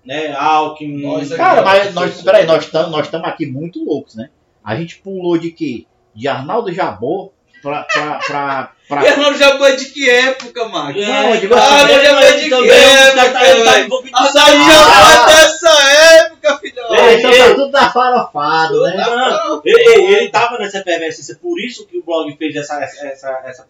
né? 0.04 0.32
Alckmin. 0.36 1.02
Nós 1.02 1.30
aqui, 1.32 1.36
Cara, 1.40 1.62
mas 1.62 1.94
nós, 1.94 2.20
peraí, 2.22 2.46
nós 2.46 2.64
estamos 2.64 3.28
aqui 3.28 3.46
muito 3.46 3.84
loucos, 3.84 4.14
né? 4.14 4.28
A 4.64 4.76
gente 4.76 4.98
pulou 4.98 5.36
de 5.38 5.50
quê? 5.50 5.86
De 6.14 6.28
Arnaldo 6.28 6.72
Jabor 6.72 7.32
pra. 7.62 7.84
pra, 7.84 8.18
pra, 8.26 8.72
pra- 8.88 9.00
Fernando 9.02 9.36
Jabô 9.38 9.64
é 9.64 9.76
de 9.76 9.86
que 9.86 10.08
época, 10.10 10.68
Marcos? 10.68 11.06
Não, 11.06 11.34
eu 11.34 11.40
digo 11.40 11.54
assim, 11.54 11.70
mas 11.74 12.02
já 12.02 12.20
foi 12.20 12.40
de 12.40 12.50
também, 12.50 12.68
que 12.70 13.14
tá- 13.14 13.24
época, 13.24 13.46
ele 13.48 13.64
tá 13.64 13.70
velho? 13.72 13.86
envolvido 13.86 14.16
A 14.16 14.22
nisso 14.22 14.34
Daí 14.34 14.52
aí. 14.56 14.64
já 14.66 14.84
foi 14.84 15.34
dessa 15.34 15.82
época, 16.22 16.58
filhão. 16.58 16.94
É, 16.94 17.14
então 17.14 17.30
tá 17.30 17.54
tudo 17.54 17.70
da 17.70 17.90
farofado, 17.90 18.82
né? 18.82 18.96
Não, 18.96 19.62
ele, 19.64 20.14
ele 20.14 20.28
tava 20.28 20.58
nessa 20.58 20.78
efervescência, 20.78 21.38
por 21.40 21.58
isso 21.60 21.86
que 21.86 21.96
o 21.98 22.02
blog 22.04 22.36
fez 22.36 22.54
essa, 22.56 22.82
essa, 22.82 23.06
essa, 23.06 23.42
essa 23.46 23.66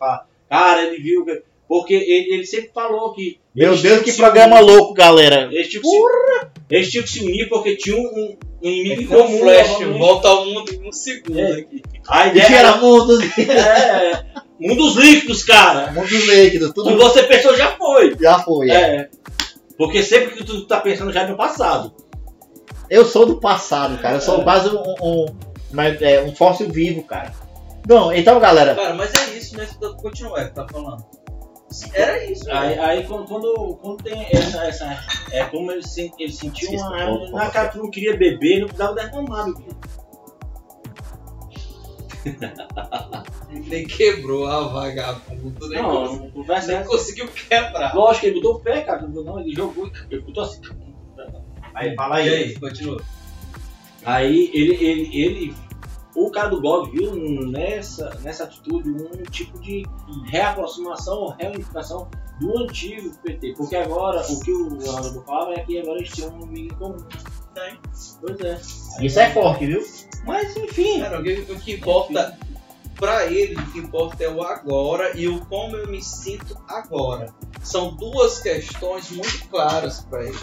Cara, 0.48 0.82
ele 0.82 1.00
viu. 1.02 1.24
que- 1.24 1.42
Porque 1.72 1.94
ele, 1.94 2.34
ele 2.34 2.44
sempre 2.44 2.70
falou 2.74 3.14
que. 3.14 3.40
Meu 3.56 3.74
Deus, 3.74 4.02
que 4.02 4.12
programa 4.12 4.56
unido. 4.60 4.72
louco, 4.74 4.92
galera. 4.92 5.48
Eles 5.50 5.68
tinham 5.68 5.80
que 5.82 5.88
se- 5.88 6.46
Eles 6.70 6.90
tinham 6.90 7.02
que 7.04 7.10
se 7.10 7.20
unir 7.24 7.48
porque 7.48 7.76
tinha 7.76 7.96
um, 7.96 8.36
um 8.62 8.68
inimigo 8.68 9.00
em 9.00 9.06
comum. 9.06 9.38
flash, 9.38 9.78
volta 9.98 10.28
ao 10.28 10.44
mundo 10.44 10.70
em 10.70 10.86
um 10.86 10.92
segundo 10.92 11.38
É. 11.38 11.52
aqui. 11.52 11.80
A 12.06 12.26
E 12.26 12.30
ideia 12.32 12.44
tira 12.46 12.58
era 12.58 12.76
mundo, 12.76 13.18
é, 13.40 14.22
mundos 14.60 14.96
líquidos, 14.96 15.42
cara. 15.44 15.90
mundo 15.92 16.08
líquido, 16.14 16.74
Tudo 16.74 16.90
tudo 16.90 17.02
você 17.04 17.22
pensou 17.22 17.56
já 17.56 17.74
foi. 17.78 18.14
já 18.20 18.38
foi. 18.40 18.70
É. 18.70 19.08
Porque 19.78 20.02
sempre 20.02 20.34
que 20.34 20.44
tu 20.44 20.66
tá 20.66 20.78
pensando 20.78 21.10
já 21.10 21.22
é 21.22 21.26
no 21.26 21.38
passado. 21.38 21.90
Eu 22.90 23.06
sou 23.06 23.24
do 23.24 23.40
passado, 23.40 23.96
cara. 24.02 24.16
Eu 24.16 24.20
sou 24.20 24.42
quase 24.42 24.68
um, 24.68 24.82
um, 25.02 25.26
mas, 25.70 26.02
é, 26.02 26.20
um 26.22 26.34
fóssil 26.36 26.68
vivo, 26.68 27.02
cara. 27.04 27.32
Bom, 27.86 28.12
então, 28.12 28.38
galera, 28.38 28.74
Cara, 28.74 28.92
mas 28.92 29.10
é 29.14 29.38
isso, 29.38 29.56
né? 29.56 29.66
Continua, 30.02 30.38
é, 30.38 30.44
tá 30.44 30.66
falando. 30.70 31.02
Era 31.94 32.24
isso. 32.24 32.50
Aí, 32.50 32.76
né? 32.76 32.82
aí 32.84 33.06
quando, 33.06 33.26
quando, 33.26 33.76
quando 33.80 34.02
tem 34.02 34.26
essa, 34.32 34.64
essa. 34.64 35.04
É 35.30 35.44
como 35.44 35.70
ele, 35.72 35.86
sen- 35.86 36.12
ele 36.18 36.32
sentiu 36.32 36.70
uma 36.72 36.90
raiva. 36.90 37.30
Na 37.30 37.50
cara, 37.50 37.68
tu 37.68 37.78
não 37.78 37.90
queria 37.90 38.16
beber, 38.16 38.60
não 38.60 38.66
precisava 38.68 38.94
derramar, 38.94 39.46
meu 39.46 39.56
filho. 39.56 39.76
Nem 43.66 43.86
quebrou 43.86 44.46
a 44.46 44.68
vagabundo, 44.68 45.68
nem, 45.68 45.82
Não, 45.82 46.30
conversa 46.30 46.78
nem 46.78 46.86
conseguiu 46.86 47.28
quebrar. 47.28 47.94
Lógico 47.94 48.20
que 48.20 48.26
ele 48.28 48.34
botou 48.36 48.54
o 48.54 48.60
pé, 48.60 48.80
cara. 48.80 49.02
Não, 49.06 49.40
ele 49.40 49.54
jogou, 49.54 49.90
ele 50.10 50.22
botou 50.22 50.44
assim. 50.44 50.60
Aí 51.74 51.94
fala 51.94 52.22
E 52.22 52.28
aí. 52.28 52.34
aí, 52.44 52.58
continua. 52.58 53.02
Aí 54.04 54.50
ele, 54.54 54.74
ele, 54.84 55.20
ele, 55.22 55.54
o 56.14 56.30
cara 56.30 56.48
do 56.48 56.60
blog 56.60 56.90
viu 56.90 57.14
nessa, 57.48 58.10
nessa 58.22 58.44
atitude 58.44 58.90
um 58.90 59.22
tipo 59.30 59.58
de 59.60 59.84
reaproximação 60.26 61.18
ou 61.18 61.30
reunificação 61.30 62.10
do 62.38 62.58
antigo 62.58 63.16
PT. 63.22 63.54
Porque 63.56 63.76
agora 63.76 64.20
o 64.30 64.40
que 64.40 64.52
o 64.52 64.68
Ronaldo 64.68 65.22
falava 65.22 65.54
é 65.54 65.60
que 65.60 65.78
agora 65.78 65.98
eles 65.98 66.10
tinham 66.10 66.30
um 66.38 66.54
em 66.54 66.68
comum. 66.68 66.96
Tem. 67.54 67.78
Pois 68.20 68.40
é. 68.40 68.60
isso 69.04 69.20
é 69.20 69.30
forte, 69.30 69.66
viu? 69.66 69.82
Mas 70.24 70.56
enfim. 70.56 71.00
Cara, 71.00 71.20
o 71.20 71.22
que, 71.22 71.32
o 71.52 71.60
que 71.60 71.72
importa 71.74 72.38
pra 72.96 73.26
ele, 73.26 73.56
o 73.56 73.72
que 73.72 73.78
importa 73.78 74.24
é 74.24 74.28
o 74.28 74.42
agora 74.42 75.16
e 75.16 75.28
o 75.28 75.44
como 75.46 75.76
eu 75.76 75.88
me 75.88 76.02
sinto 76.02 76.56
agora. 76.68 77.32
São 77.62 77.94
duas 77.94 78.40
questões 78.40 79.10
muito 79.10 79.48
claras 79.48 80.00
pra 80.02 80.24
ele. 80.24 80.38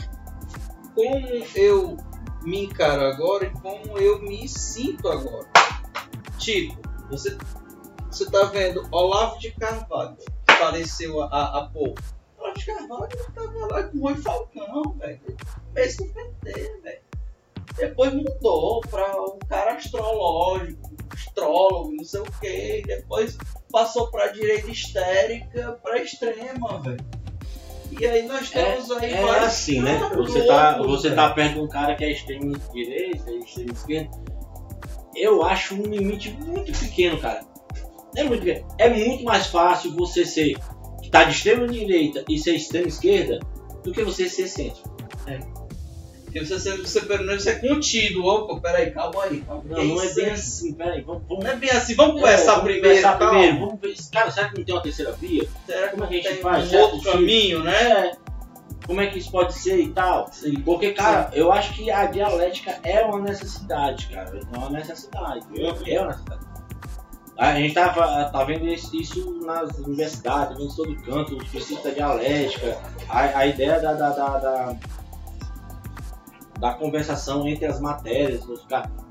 Como 0.95 1.45
eu 1.55 1.97
me 2.43 2.65
encaro 2.65 3.03
agora 3.03 3.45
e 3.45 3.49
como 3.49 3.97
eu 3.97 4.21
me 4.21 4.47
sinto 4.47 5.07
agora. 5.07 5.47
Tipo, 6.39 6.77
você, 7.09 7.37
você 8.09 8.29
tá 8.31 8.45
vendo 8.45 8.87
Olavo 8.91 9.37
de 9.39 9.51
Carvalho, 9.51 10.15
que 10.15 10.53
faleceu 10.53 11.21
há, 11.21 11.59
há 11.59 11.69
pouco. 11.71 12.01
Olavo 12.37 12.57
de 12.57 12.65
Carvalho 12.65 13.09
tava 13.35 13.65
lá 13.67 13.83
com 13.83 13.97
o 13.97 14.01
Rui 14.01 14.15
Falcão, 14.15 14.95
velho. 14.97 15.19
Mês 15.73 15.97
do 15.97 16.05
PT, 16.05 16.79
velho. 16.81 17.01
Depois 17.75 18.13
mudou 18.13 18.81
pra 18.89 19.21
um 19.21 19.39
cara 19.47 19.73
astrológico, 19.73 20.95
astrólogo, 21.13 21.93
não 21.95 22.03
sei 22.03 22.21
o 22.21 22.25
que. 22.39 22.83
Depois 22.85 23.37
passou 23.71 24.09
pra 24.09 24.27
direita 24.27 24.69
histérica, 24.71 25.73
pra 25.83 26.01
extrema, 26.01 26.81
velho. 26.81 27.05
E 27.99 28.05
aí 28.05 28.27
nós 28.27 28.49
temos 28.49 28.91
aí 28.91 29.13
É 29.13 29.39
assim, 29.39 29.81
né? 29.81 29.99
Você 30.15 30.45
tá, 30.45 30.77
você 30.77 31.15
tá 31.15 31.29
perto 31.31 31.55
de 31.55 31.59
um 31.61 31.67
cara 31.67 31.95
que 31.95 32.03
é 32.03 32.11
extremo 32.11 32.57
direita, 32.71 33.31
extremo 33.31 33.71
esquerda. 33.71 34.28
Eu 35.19 35.43
acho 35.43 35.75
um 35.75 35.83
limite 35.83 36.31
muito 36.31 36.71
pequeno, 36.71 37.17
cara. 37.19 37.41
É 38.15 38.23
muito 38.23 38.43
pequeno. 38.43 38.67
É 38.77 38.89
muito 38.89 39.23
mais 39.23 39.47
fácil 39.47 39.95
você 39.95 40.25
ser 40.25 40.55
que 41.01 41.09
tá 41.09 41.23
de 41.23 41.31
extrema 41.31 41.67
direita 41.67 42.23
e 42.29 42.37
ser 42.39 42.55
extrema 42.55 42.87
esquerda 42.87 43.39
do 43.83 43.91
que 43.91 44.03
você 44.03 44.27
ser 44.29 44.47
centro. 44.47 44.89
Porque 46.25 46.45
você, 46.45 46.59
você, 46.59 46.77
você 46.77 47.01
pelo 47.01 47.25
menos 47.25 47.41
você 47.43 47.49
é 47.51 47.55
contido. 47.55 48.23
Opa, 48.23 48.59
peraí, 48.61 48.91
calma 48.91 49.23
aí. 49.23 49.41
Calma. 49.41 49.63
Não, 49.67 49.75
Que 49.79 49.87
não 49.87 50.01
é 50.01 50.05
isso, 50.05 50.15
bem 50.15 50.29
assim. 50.29 50.73
Peraí, 50.73 51.01
vamos, 51.01 51.23
vamos 51.27 51.43
Não 51.43 51.51
é 51.51 51.55
bem 51.55 51.69
assim. 51.71 51.95
Vamos 51.95 52.21
conversar 52.21 52.43
É, 52.43 52.45
vamos 52.45 52.63
primeiro. 52.63 52.87
conversar 52.87 53.17
calma. 53.17 53.33
primeiro. 53.39 53.59
Vamos 53.65 53.81
ver. 53.81 53.95
Cara, 54.11 54.31
será 54.31 54.49
que 54.49 54.57
não 54.59 54.63
tem 54.65 54.75
uma 54.75 54.81
terceira 54.83 55.11
via? 55.13 55.47
Será 55.65 55.87
que 55.87 55.91
Como 55.91 56.03
é 56.03 56.07
que 56.07 56.27
a 56.27 56.31
gente 56.31 56.41
faz? 56.41 56.71
um 56.71 56.77
outro 56.77 57.11
caminho, 57.11 57.63
né? 57.63 57.73
É. 57.81 58.28
Como 58.89 59.01
é 59.01 59.05
que 59.05 59.19
isso 59.19 59.29
pode 59.29 59.53
ser 59.53 59.79
e 59.79 59.89
tal? 59.89 60.31
Porque, 60.65 60.93
cara, 60.93 61.29
eu 61.33 61.51
acho 61.51 61.73
que 61.75 61.91
a 61.91 62.07
dialética 62.07 62.79
é 62.83 63.05
uma 63.05 63.19
necessidade, 63.19 64.07
cara. 64.07 64.39
É 64.51 64.57
uma 64.57 64.71
necessidade. 64.71 65.45
É 65.55 65.99
uma 66.01 66.07
necessidade. 66.07 66.41
A 67.37 67.53
gente 67.53 67.75
tava, 67.75 68.31
tá 68.31 68.43
vendo 68.45 68.65
isso 68.65 69.45
nas 69.45 69.77
universidades, 69.77 70.57
vendo 70.57 70.75
todo 70.75 70.95
canto, 71.03 71.37
os 71.37 71.47
princípios 71.49 71.83
da 71.83 71.91
dialética, 71.91 72.79
a, 73.07 73.19
a 73.37 73.45
ideia 73.45 73.79
da, 73.79 73.93
da, 73.93 74.09
da, 74.09 74.37
da, 74.39 74.75
da 76.59 76.73
conversação 76.73 77.47
entre 77.47 77.67
as 77.67 77.79
matérias. 77.79 78.43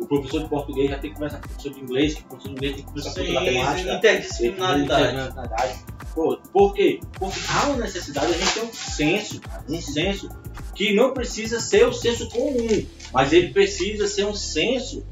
O 0.01 0.07
professor 0.09 0.43
de 0.43 0.49
português 0.49 0.91
já 0.91 0.99
tem 0.99 1.11
que 1.11 1.15
conversar 1.15 1.39
com 1.39 1.45
o 1.45 1.49
professor 1.51 1.73
de 1.73 1.81
inglês, 1.81 2.15
que 2.15 2.23
o 2.23 2.25
professor 2.25 2.49
de 2.49 2.57
inglês 2.57 2.75
tem 2.75 2.85
que 2.85 2.89
conversar 2.89 3.15
com 3.15 3.21
o 3.21 3.25
Sim, 3.25 3.33
professor 3.33 3.53
de 3.53 3.59
matemática. 3.61 3.95
interdisciplinaridade. 3.95 5.15
Interdisciplinaridade. 5.15 5.98
Pô, 6.19 6.37
por 6.53 6.75
quê? 6.75 6.99
Porque 7.17 7.39
há 7.49 7.67
uma 7.69 7.77
necessidade, 7.77 8.27
a 8.27 8.37
gente 8.37 8.53
tem 8.55 8.63
um 8.65 8.73
senso, 8.73 9.41
um 9.69 9.81
senso 9.81 10.29
que 10.75 10.93
não 10.93 11.13
precisa 11.15 11.61
ser 11.61 11.87
o 11.87 11.93
senso 11.93 12.29
comum, 12.29 12.85
mas 13.13 13.33
ele 13.33 13.53
precisa 13.53 14.09
ser 14.09 14.25
um 14.27 14.35
senso 14.35 15.07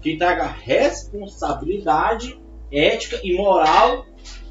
que 0.00 0.16
traga 0.16 0.46
responsabilidade 0.46 2.40
ética 2.72 3.18
e 3.24 3.34
moral 3.36 4.06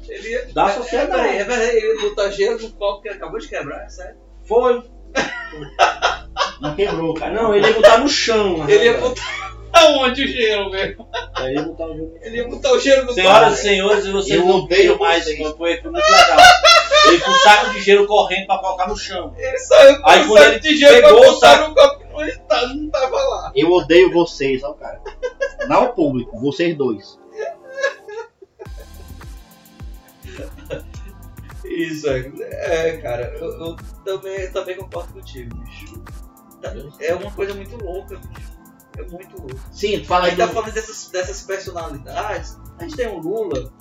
Ele 0.06 0.28
ia- 0.28 0.52
da 0.52 0.68
É, 0.68 0.72
sociedade. 0.74 1.28
é 1.36 1.44
verdade, 1.44 1.76
ele 1.78 1.98
botou 2.02 2.30
gelo 2.30 2.58
no 2.60 2.70
copo 2.72 3.00
que 3.02 3.08
acabou 3.08 3.38
de 3.38 3.48
quebrar, 3.48 3.84
é 3.84 3.88
sério. 3.88 4.16
Foi. 4.44 4.82
Não 6.60 6.74
quebrou, 6.76 7.14
cara. 7.14 7.32
Não, 7.34 7.54
ele 7.54 7.66
ia 7.68 7.72
botar 7.74 7.98
no 7.98 8.08
chão. 8.08 8.68
Ele 8.68 8.84
ia 8.84 8.98
botar 8.98 9.45
aonde 9.72 10.24
o 10.24 10.28
gelo, 10.28 10.70
velho? 10.70 11.06
Ele 11.40 11.54
ia 11.54 11.62
botar 11.62 11.86
no 11.86 11.96
chão. 11.96 12.12
Ele 12.22 12.36
ia 12.36 12.48
botar 12.48 12.72
o 12.72 12.78
gelo 12.80 13.04
no 13.06 13.12
Senhoras 13.12 13.58
e 13.58 13.62
senhores, 13.62 14.06
vocês 14.06 14.38
Eu 14.40 14.46
não 14.46 14.56
odeio 14.64 14.82
viram 14.82 14.98
mais, 14.98 15.24
vocês. 15.24 15.38
foi, 15.38 15.54
foi 15.80 15.90
muito 15.90 16.04
legal. 16.04 16.38
Ele 17.08 17.20
com 17.20 17.30
um 17.30 17.34
saco 17.34 17.70
de 17.72 17.80
gelo 17.82 18.06
correndo 18.06 18.46
pra 18.46 18.58
colocar 18.58 18.88
no 18.88 18.96
chão. 18.96 19.34
Ele 19.36 19.58
saiu 19.58 20.00
com 20.00 20.08
Aí 20.10 20.24
o 20.24 20.28
quando 20.28 20.38
saco 20.42 20.50
ele 20.52 20.60
de 20.60 20.76
gelo 20.76 20.98
pra 20.98 21.08
pegou 21.08 21.22
o 21.22 21.32
botar 21.34 21.48
saco- 21.56 21.68
no 21.68 21.74
copo 21.74 21.98
que 21.98 22.04
não, 22.12 22.24
está, 22.26 22.66
não 22.68 22.90
tava 22.90 23.16
lá. 23.16 23.52
Eu 23.54 23.70
odeio 23.72 24.12
vocês, 24.12 24.62
ó, 24.64 24.72
cara. 24.72 25.00
Não 25.68 25.84
o 25.86 25.92
público, 25.92 26.38
vocês 26.40 26.76
dois. 26.76 27.18
Isso, 31.64 32.08
é, 32.08 32.30
é 32.88 32.96
cara, 32.98 33.34
eu, 33.38 33.46
eu 33.60 33.76
também, 34.04 34.50
também 34.52 34.76
concordo 34.76 35.12
contigo, 35.14 35.54
bicho. 35.56 36.00
Tá- 36.62 36.72
É 37.00 37.14
uma 37.14 37.30
coisa 37.32 37.54
muito 37.54 37.76
louca, 37.84 38.16
bicho. 38.16 38.55
É 38.96 39.02
muito 39.02 39.36
louco. 39.38 39.60
Sim, 39.72 40.02
fala 40.04 40.26
A 40.26 40.28
gente 40.30 40.38
tá 40.38 40.46
do... 40.46 40.52
falando 40.54 40.72
dessas, 40.72 41.08
dessas 41.10 41.42
personalidades. 41.42 42.56
A 42.78 42.82
gente 42.84 42.96
tem 42.96 43.06
o 43.08 43.18
Lula, 43.18 43.72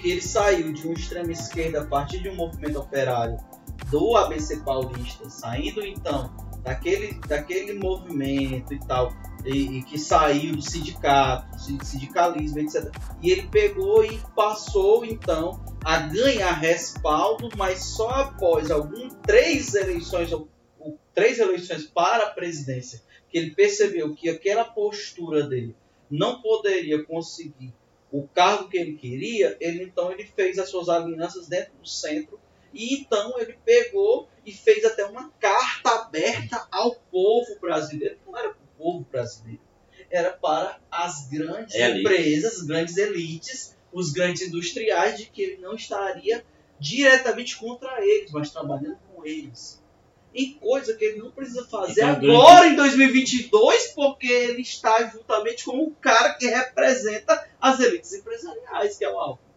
que 0.00 0.10
ele 0.10 0.20
saiu 0.22 0.72
de 0.72 0.86
uma 0.86 0.94
extrema 0.94 1.32
esquerda 1.32 1.82
a 1.82 1.86
partir 1.86 2.20
de 2.22 2.28
um 2.28 2.36
movimento 2.36 2.78
operário 2.78 3.36
do 3.90 4.16
ABC 4.16 4.58
Paulista, 4.58 5.28
saindo 5.30 5.84
então 5.84 6.34
daquele, 6.62 7.18
daquele 7.26 7.72
movimento 7.74 8.72
e 8.72 8.78
tal, 8.80 9.12
e, 9.44 9.78
e 9.78 9.82
que 9.82 9.98
saiu 9.98 10.54
do 10.54 10.62
sindicato, 10.62 11.58
sin- 11.58 11.78
sindicalismo, 11.82 12.58
etc. 12.60 12.90
E 13.20 13.30
ele 13.30 13.48
pegou 13.48 14.04
e 14.04 14.18
passou 14.36 15.04
então 15.04 15.60
a 15.84 15.98
ganhar 15.98 16.52
respaldo, 16.52 17.48
mas 17.56 17.82
só 17.84 18.08
após 18.10 18.70
algum 18.70 19.08
três 19.08 19.74
eleições 19.74 20.32
ou, 20.32 20.48
ou 20.78 20.98
três 21.12 21.38
eleições 21.38 21.84
para 21.84 22.26
a 22.26 22.30
presidência 22.30 23.02
que 23.32 23.38
ele 23.38 23.54
percebeu 23.54 24.14
que 24.14 24.28
aquela 24.28 24.62
postura 24.62 25.44
dele 25.44 25.74
não 26.10 26.42
poderia 26.42 27.02
conseguir 27.02 27.72
o 28.12 28.28
cargo 28.28 28.68
que 28.68 28.76
ele 28.76 28.92
queria, 28.92 29.56
ele 29.58 29.84
então 29.84 30.12
ele 30.12 30.24
fez 30.24 30.58
as 30.58 30.68
suas 30.68 30.90
alianças 30.90 31.48
dentro 31.48 31.72
do 31.80 31.88
centro 31.88 32.38
e 32.74 32.94
então 32.94 33.38
ele 33.38 33.58
pegou 33.64 34.28
e 34.44 34.52
fez 34.52 34.84
até 34.84 35.06
uma 35.06 35.30
carta 35.40 35.90
aberta 36.02 36.68
ao 36.70 36.94
povo 37.10 37.58
brasileiro, 37.58 38.16
que 38.16 38.30
não 38.30 38.38
era 38.38 38.50
para 38.50 38.62
o 38.62 38.76
povo 38.76 39.06
brasileiro, 39.10 39.60
era 40.10 40.30
para 40.30 40.78
as 40.90 41.28
grandes 41.30 41.74
Elite. 41.74 42.00
empresas, 42.00 42.58
as 42.58 42.62
grandes 42.66 42.96
elites, 42.98 43.74
os 43.90 44.12
grandes 44.12 44.42
industriais, 44.42 45.16
de 45.16 45.26
que 45.26 45.40
ele 45.40 45.62
não 45.62 45.74
estaria 45.74 46.44
diretamente 46.78 47.56
contra 47.56 48.04
eles, 48.04 48.30
mas 48.30 48.50
trabalhando 48.50 48.98
com 49.14 49.24
eles 49.24 49.81
em 50.34 50.54
coisa 50.54 50.94
que 50.94 51.04
ele 51.04 51.18
não 51.18 51.30
precisa 51.30 51.64
fazer 51.66 52.02
Então, 52.04 52.36
agora 52.36 52.66
em 52.68 52.76
2022, 52.76 53.88
porque 53.88 54.26
ele 54.26 54.62
está 54.62 55.04
juntamente 55.04 55.64
com 55.64 55.78
o 55.82 55.90
cara 55.92 56.34
que 56.34 56.46
representa 56.46 57.48
as 57.60 57.80
elites 57.80 58.12
empresariais, 58.12 58.96
que 58.96 59.04
é 59.04 59.10
o 59.10 59.18
Alckmin. 59.18 59.52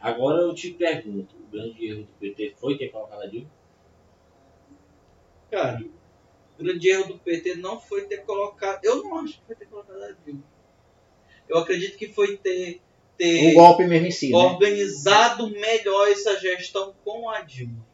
Agora 0.00 0.42
eu 0.42 0.54
te 0.54 0.70
pergunto, 0.70 1.36
o 1.36 1.52
grande 1.52 1.86
erro 1.86 2.02
do 2.02 2.12
PT 2.18 2.54
foi 2.58 2.76
ter 2.78 2.88
colocado 2.88 3.22
a 3.22 3.26
Dilma? 3.26 3.50
Cara, 5.50 5.84
o 6.58 6.62
grande 6.62 6.88
erro 6.88 7.08
do 7.08 7.18
PT 7.18 7.56
não 7.56 7.78
foi 7.78 8.04
ter 8.06 8.24
colocado. 8.24 8.84
Eu 8.84 9.02
não 9.02 9.18
acho 9.18 9.34
que 9.34 9.46
foi 9.46 9.56
ter 9.56 9.66
colocado 9.66 10.02
a 10.02 10.12
Dilma. 10.24 10.42
Eu 11.48 11.58
acredito 11.58 11.98
que 11.98 12.08
foi 12.08 12.36
ter, 12.38 12.80
ter 13.18 13.50
Um 13.50 13.54
golpe 13.54 13.84
mesmo 13.84 14.06
em 14.06 14.10
si, 14.10 14.30
né? 14.30 14.38
organizado 14.38 15.50
melhor 15.50 16.08
essa 16.08 16.38
gestão 16.38 16.94
com 17.04 17.28
a 17.28 17.42
Dilma. 17.42 17.89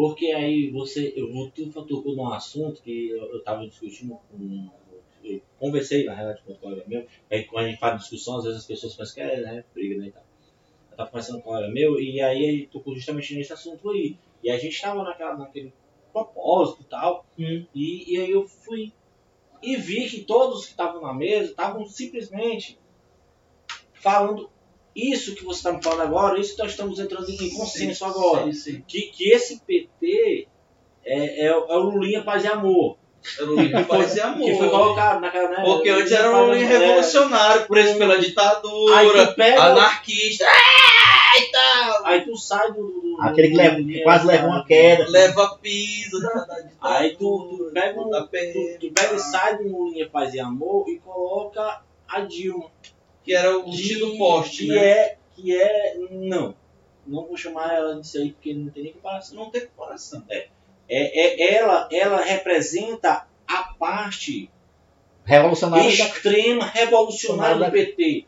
Porque 0.00 0.28
aí 0.28 0.70
você, 0.70 1.12
eu 1.14 1.30
vou 1.30 1.50
tu 1.50 1.70
tocou 1.70 2.16
num 2.16 2.32
assunto 2.32 2.80
que 2.80 3.10
eu, 3.10 3.34
eu 3.34 3.42
tava 3.42 3.66
discutindo 3.66 4.18
com. 4.30 4.70
Eu 5.22 5.42
conversei 5.58 6.06
na 6.06 6.14
realidade 6.14 6.42
com 6.42 6.54
um 6.54 6.56
colega 6.56 6.84
meu. 6.86 7.06
Aí 7.30 7.44
quando 7.44 7.66
a 7.66 7.68
gente 7.68 7.78
faz 7.78 8.00
discussão, 8.00 8.38
às 8.38 8.44
vezes 8.44 8.60
as 8.60 8.66
pessoas 8.66 8.96
pensam 8.96 9.14
que 9.16 9.20
é, 9.20 9.42
né, 9.42 9.64
briga, 9.74 10.00
né, 10.00 10.06
e 10.06 10.10
tal. 10.10 10.24
Eu 10.90 10.96
tava 10.96 11.10
conversando 11.10 11.42
com 11.42 11.50
um 11.50 11.52
colega 11.52 11.70
meu 11.70 12.00
e 12.00 12.18
aí 12.18 12.42
ele 12.42 12.66
tocou 12.68 12.94
justamente 12.94 13.34
nesse 13.34 13.52
assunto 13.52 13.90
aí. 13.90 14.16
E 14.42 14.50
a 14.50 14.58
gente 14.58 14.80
tava 14.80 15.04
naquela, 15.04 15.36
naquele 15.36 15.70
propósito 16.14 16.80
e 16.80 16.86
tal. 16.86 17.26
Hum. 17.38 17.66
E, 17.74 18.14
e 18.14 18.20
aí 18.22 18.30
eu 18.30 18.48
fui 18.48 18.94
e 19.62 19.76
vi 19.76 20.08
que 20.08 20.22
todos 20.22 20.64
que 20.64 20.70
estavam 20.70 21.02
na 21.02 21.12
mesa 21.12 21.50
estavam 21.50 21.84
simplesmente 21.84 22.78
falando 23.92 24.48
isso 24.94 25.34
que 25.34 25.44
você 25.44 25.58
está 25.58 25.72
me 25.72 25.82
falando 25.82 26.02
agora, 26.02 26.40
isso 26.40 26.56
que 26.56 26.62
nós 26.62 26.72
estamos 26.72 26.98
entrando 26.98 27.28
em 27.28 27.50
consenso 27.50 28.04
agora. 28.04 28.44
Sim, 28.46 28.52
sim. 28.52 28.84
Que, 28.86 29.02
que 29.02 29.30
esse 29.30 29.60
PT 29.60 30.48
é, 31.04 31.46
é, 31.46 31.46
é 31.46 31.54
o 31.54 31.80
Lulinha 31.90 32.22
Paz 32.22 32.44
e 32.44 32.48
Amor. 32.48 32.96
Era 33.38 33.50
o 33.50 33.60
livro 33.60 33.84
Paz 33.84 34.16
e 34.16 34.20
Amor. 34.20 34.46
Que 34.46 34.56
foi 34.56 34.70
colocado 34.70 35.20
naquela. 35.20 35.48
Né, 35.50 35.62
Porque 35.64 35.90
antes 35.90 36.10
Lulinha 36.10 36.18
era 36.18 36.30
um 36.30 36.32
Paz 36.32 36.42
e 36.42 36.50
homem 36.50 36.64
Amor, 36.64 36.72
é. 36.72 36.78
revolucionário, 36.78 37.66
preso 37.66 37.98
pela 37.98 38.14
Aí 38.14 38.20
ditadura, 38.20 39.26
tu 39.26 39.34
pega- 39.34 39.62
anarquista. 39.62 40.46
Ah, 40.46 41.38
e 41.38 41.52
tal. 41.52 42.06
Aí 42.06 42.20
tu 42.24 42.36
sai 42.36 42.72
do. 42.72 43.16
Aquele 43.20 43.48
que, 43.48 43.56
leva, 43.56 43.76
que 43.76 44.02
quase 44.02 44.26
leva 44.26 44.46
uma 44.46 44.64
queda. 44.64 45.08
Leva 45.08 45.58
piso 45.62 46.20
da, 46.20 46.32
da 46.32 46.60
ditadura. 46.60 46.70
Aí 46.80 47.16
tu, 47.16 47.56
tu 47.58 47.70
pega 47.72 48.00
um, 48.00 48.26
PM, 48.26 48.78
tu 48.78 48.90
pega 48.90 49.14
e 49.14 49.18
sai 49.18 49.58
do 49.58 49.68
Lulinha 49.68 50.08
Paz 50.08 50.34
e 50.34 50.40
Amor 50.40 50.88
e 50.88 50.98
coloca 50.98 51.82
a 52.08 52.20
Dilma. 52.20 52.70
Que 53.24 53.34
era 53.34 53.56
o 53.58 53.70
Tito 53.70 54.16
Poste, 54.16 54.66
que 54.66 54.68
né? 54.68 54.86
é 54.88 55.16
que 55.36 55.56
é 55.56 55.96
não 56.10 56.54
não 57.06 57.26
vou 57.26 57.36
chamar 57.36 57.74
ela 57.74 58.00
disso 58.00 58.18
aí 58.18 58.32
porque 58.32 58.52
não 58.54 58.70
tem 58.70 58.84
nem 58.84 58.92
comparação 58.92 59.36
Não 59.36 59.50
tem 59.50 59.66
comparação. 59.66 60.22
é, 60.28 60.48
é 60.88 61.54
ela 61.54 61.88
ela 61.92 62.20
representa 62.22 63.26
a 63.48 63.62
parte 63.78 64.50
Revolucionário 65.24 65.84
da 65.84 65.90
extrema 65.90 66.64
revolucionária 66.66 67.56
do 67.56 67.70
PT 67.70 68.26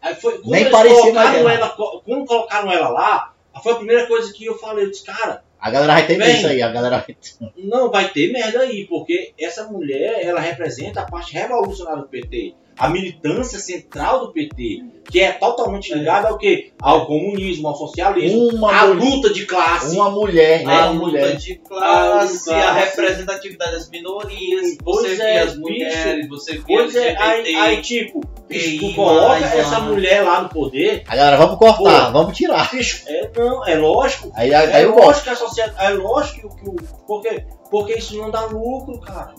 aí 0.00 0.14
foi 0.14 0.38
quando 0.38 0.50
Nem 0.50 0.70
parecia 0.70 1.00
colocaram 1.00 1.48
ela. 1.48 1.68
quando 2.04 2.24
colocaram 2.26 2.72
ela 2.72 2.88
lá 2.88 3.34
foi 3.62 3.72
a 3.72 3.76
primeira 3.76 4.06
coisa 4.06 4.32
que 4.32 4.44
eu 4.44 4.56
falei 4.58 4.84
eu 4.84 4.90
disse 4.90 5.04
cara 5.04 5.42
A 5.60 5.70
galera 5.70 5.94
vai 5.94 6.06
ter 6.06 6.16
Bem. 6.16 6.36
isso 6.36 6.46
aí, 6.46 6.62
a 6.62 6.70
galera 6.70 6.98
vai 6.98 7.14
ter. 7.14 7.52
não 7.56 7.90
vai 7.90 8.08
ter 8.10 8.32
merda 8.32 8.60
aí 8.60 8.86
porque 8.86 9.32
essa 9.38 9.64
mulher 9.66 10.24
ela 10.24 10.40
representa 10.40 11.00
a 11.02 11.06
parte 11.06 11.32
revolucionária 11.34 12.02
do 12.02 12.08
PT 12.08 12.54
a 12.78 12.88
militância 12.88 13.58
central 13.58 14.20
do 14.26 14.32
PT 14.32 14.84
que 15.10 15.20
é 15.20 15.32
totalmente 15.32 15.92
ligada 15.94 16.28
ao 16.28 16.36
que 16.36 16.70
ao 16.82 17.06
comunismo 17.06 17.66
ao 17.68 17.74
socialismo 17.74 18.48
Uma, 18.50 18.70
a 18.78 18.86
mulher, 18.88 19.04
luta 19.10 19.32
de 19.32 19.46
classe. 19.46 19.96
uma 19.96 20.10
mulher, 20.10 20.64
né? 20.64 20.74
a 20.74 20.90
Uma 20.90 20.92
luta 20.92 21.06
mulher. 21.06 21.36
de 21.36 21.52
A 21.64 21.68
classe, 21.68 22.50
a 22.50 22.54
classe. 22.62 22.78
representatividade 22.84 23.72
das 23.72 23.88
minorias, 23.90 24.76
Pois 24.84 25.16
você 25.16 25.22
é, 25.22 25.38
as 25.40 25.48
bicho. 25.50 25.60
mulheres, 25.60 26.28
você 26.28 26.52
via 26.58 26.64
Pois 26.66 26.94
é, 26.94 27.16
aí, 27.16 27.56
aí 27.56 27.80
tipo, 27.80 28.20
gay, 28.50 28.78
tu 28.78 28.94
coloca 28.94 29.28
mais, 29.40 29.54
essa 29.54 29.80
mulher 29.80 30.22
lá 30.22 30.42
no 30.42 30.48
poder, 30.50 31.04
A 31.08 31.16
galera, 31.16 31.36
vamos 31.38 31.56
cortar, 31.58 32.06
Pô. 32.06 32.12
vamos 32.12 32.36
tirar. 32.36 32.70
bicho, 32.70 33.02
é, 33.06 33.30
não, 33.34 33.66
é 33.66 33.74
lógico. 33.76 34.30
Aí, 34.34 34.52
aí, 34.54 34.70
É 34.70 34.76
aí 34.76 34.82
eu 34.84 34.92
gosto. 34.92 35.06
lógico 35.06 35.24
que 35.24 35.30
a 35.30 35.36
sociedade. 35.36 35.74
É 35.86 35.88
lógico 35.94 36.54
que 36.56 36.68
o. 36.68 36.76
Porque, 37.06 37.44
porque 37.70 37.94
isso 37.94 38.14
não 38.18 38.30
dá 38.30 38.44
lucro, 38.44 39.00
cara. 39.00 39.34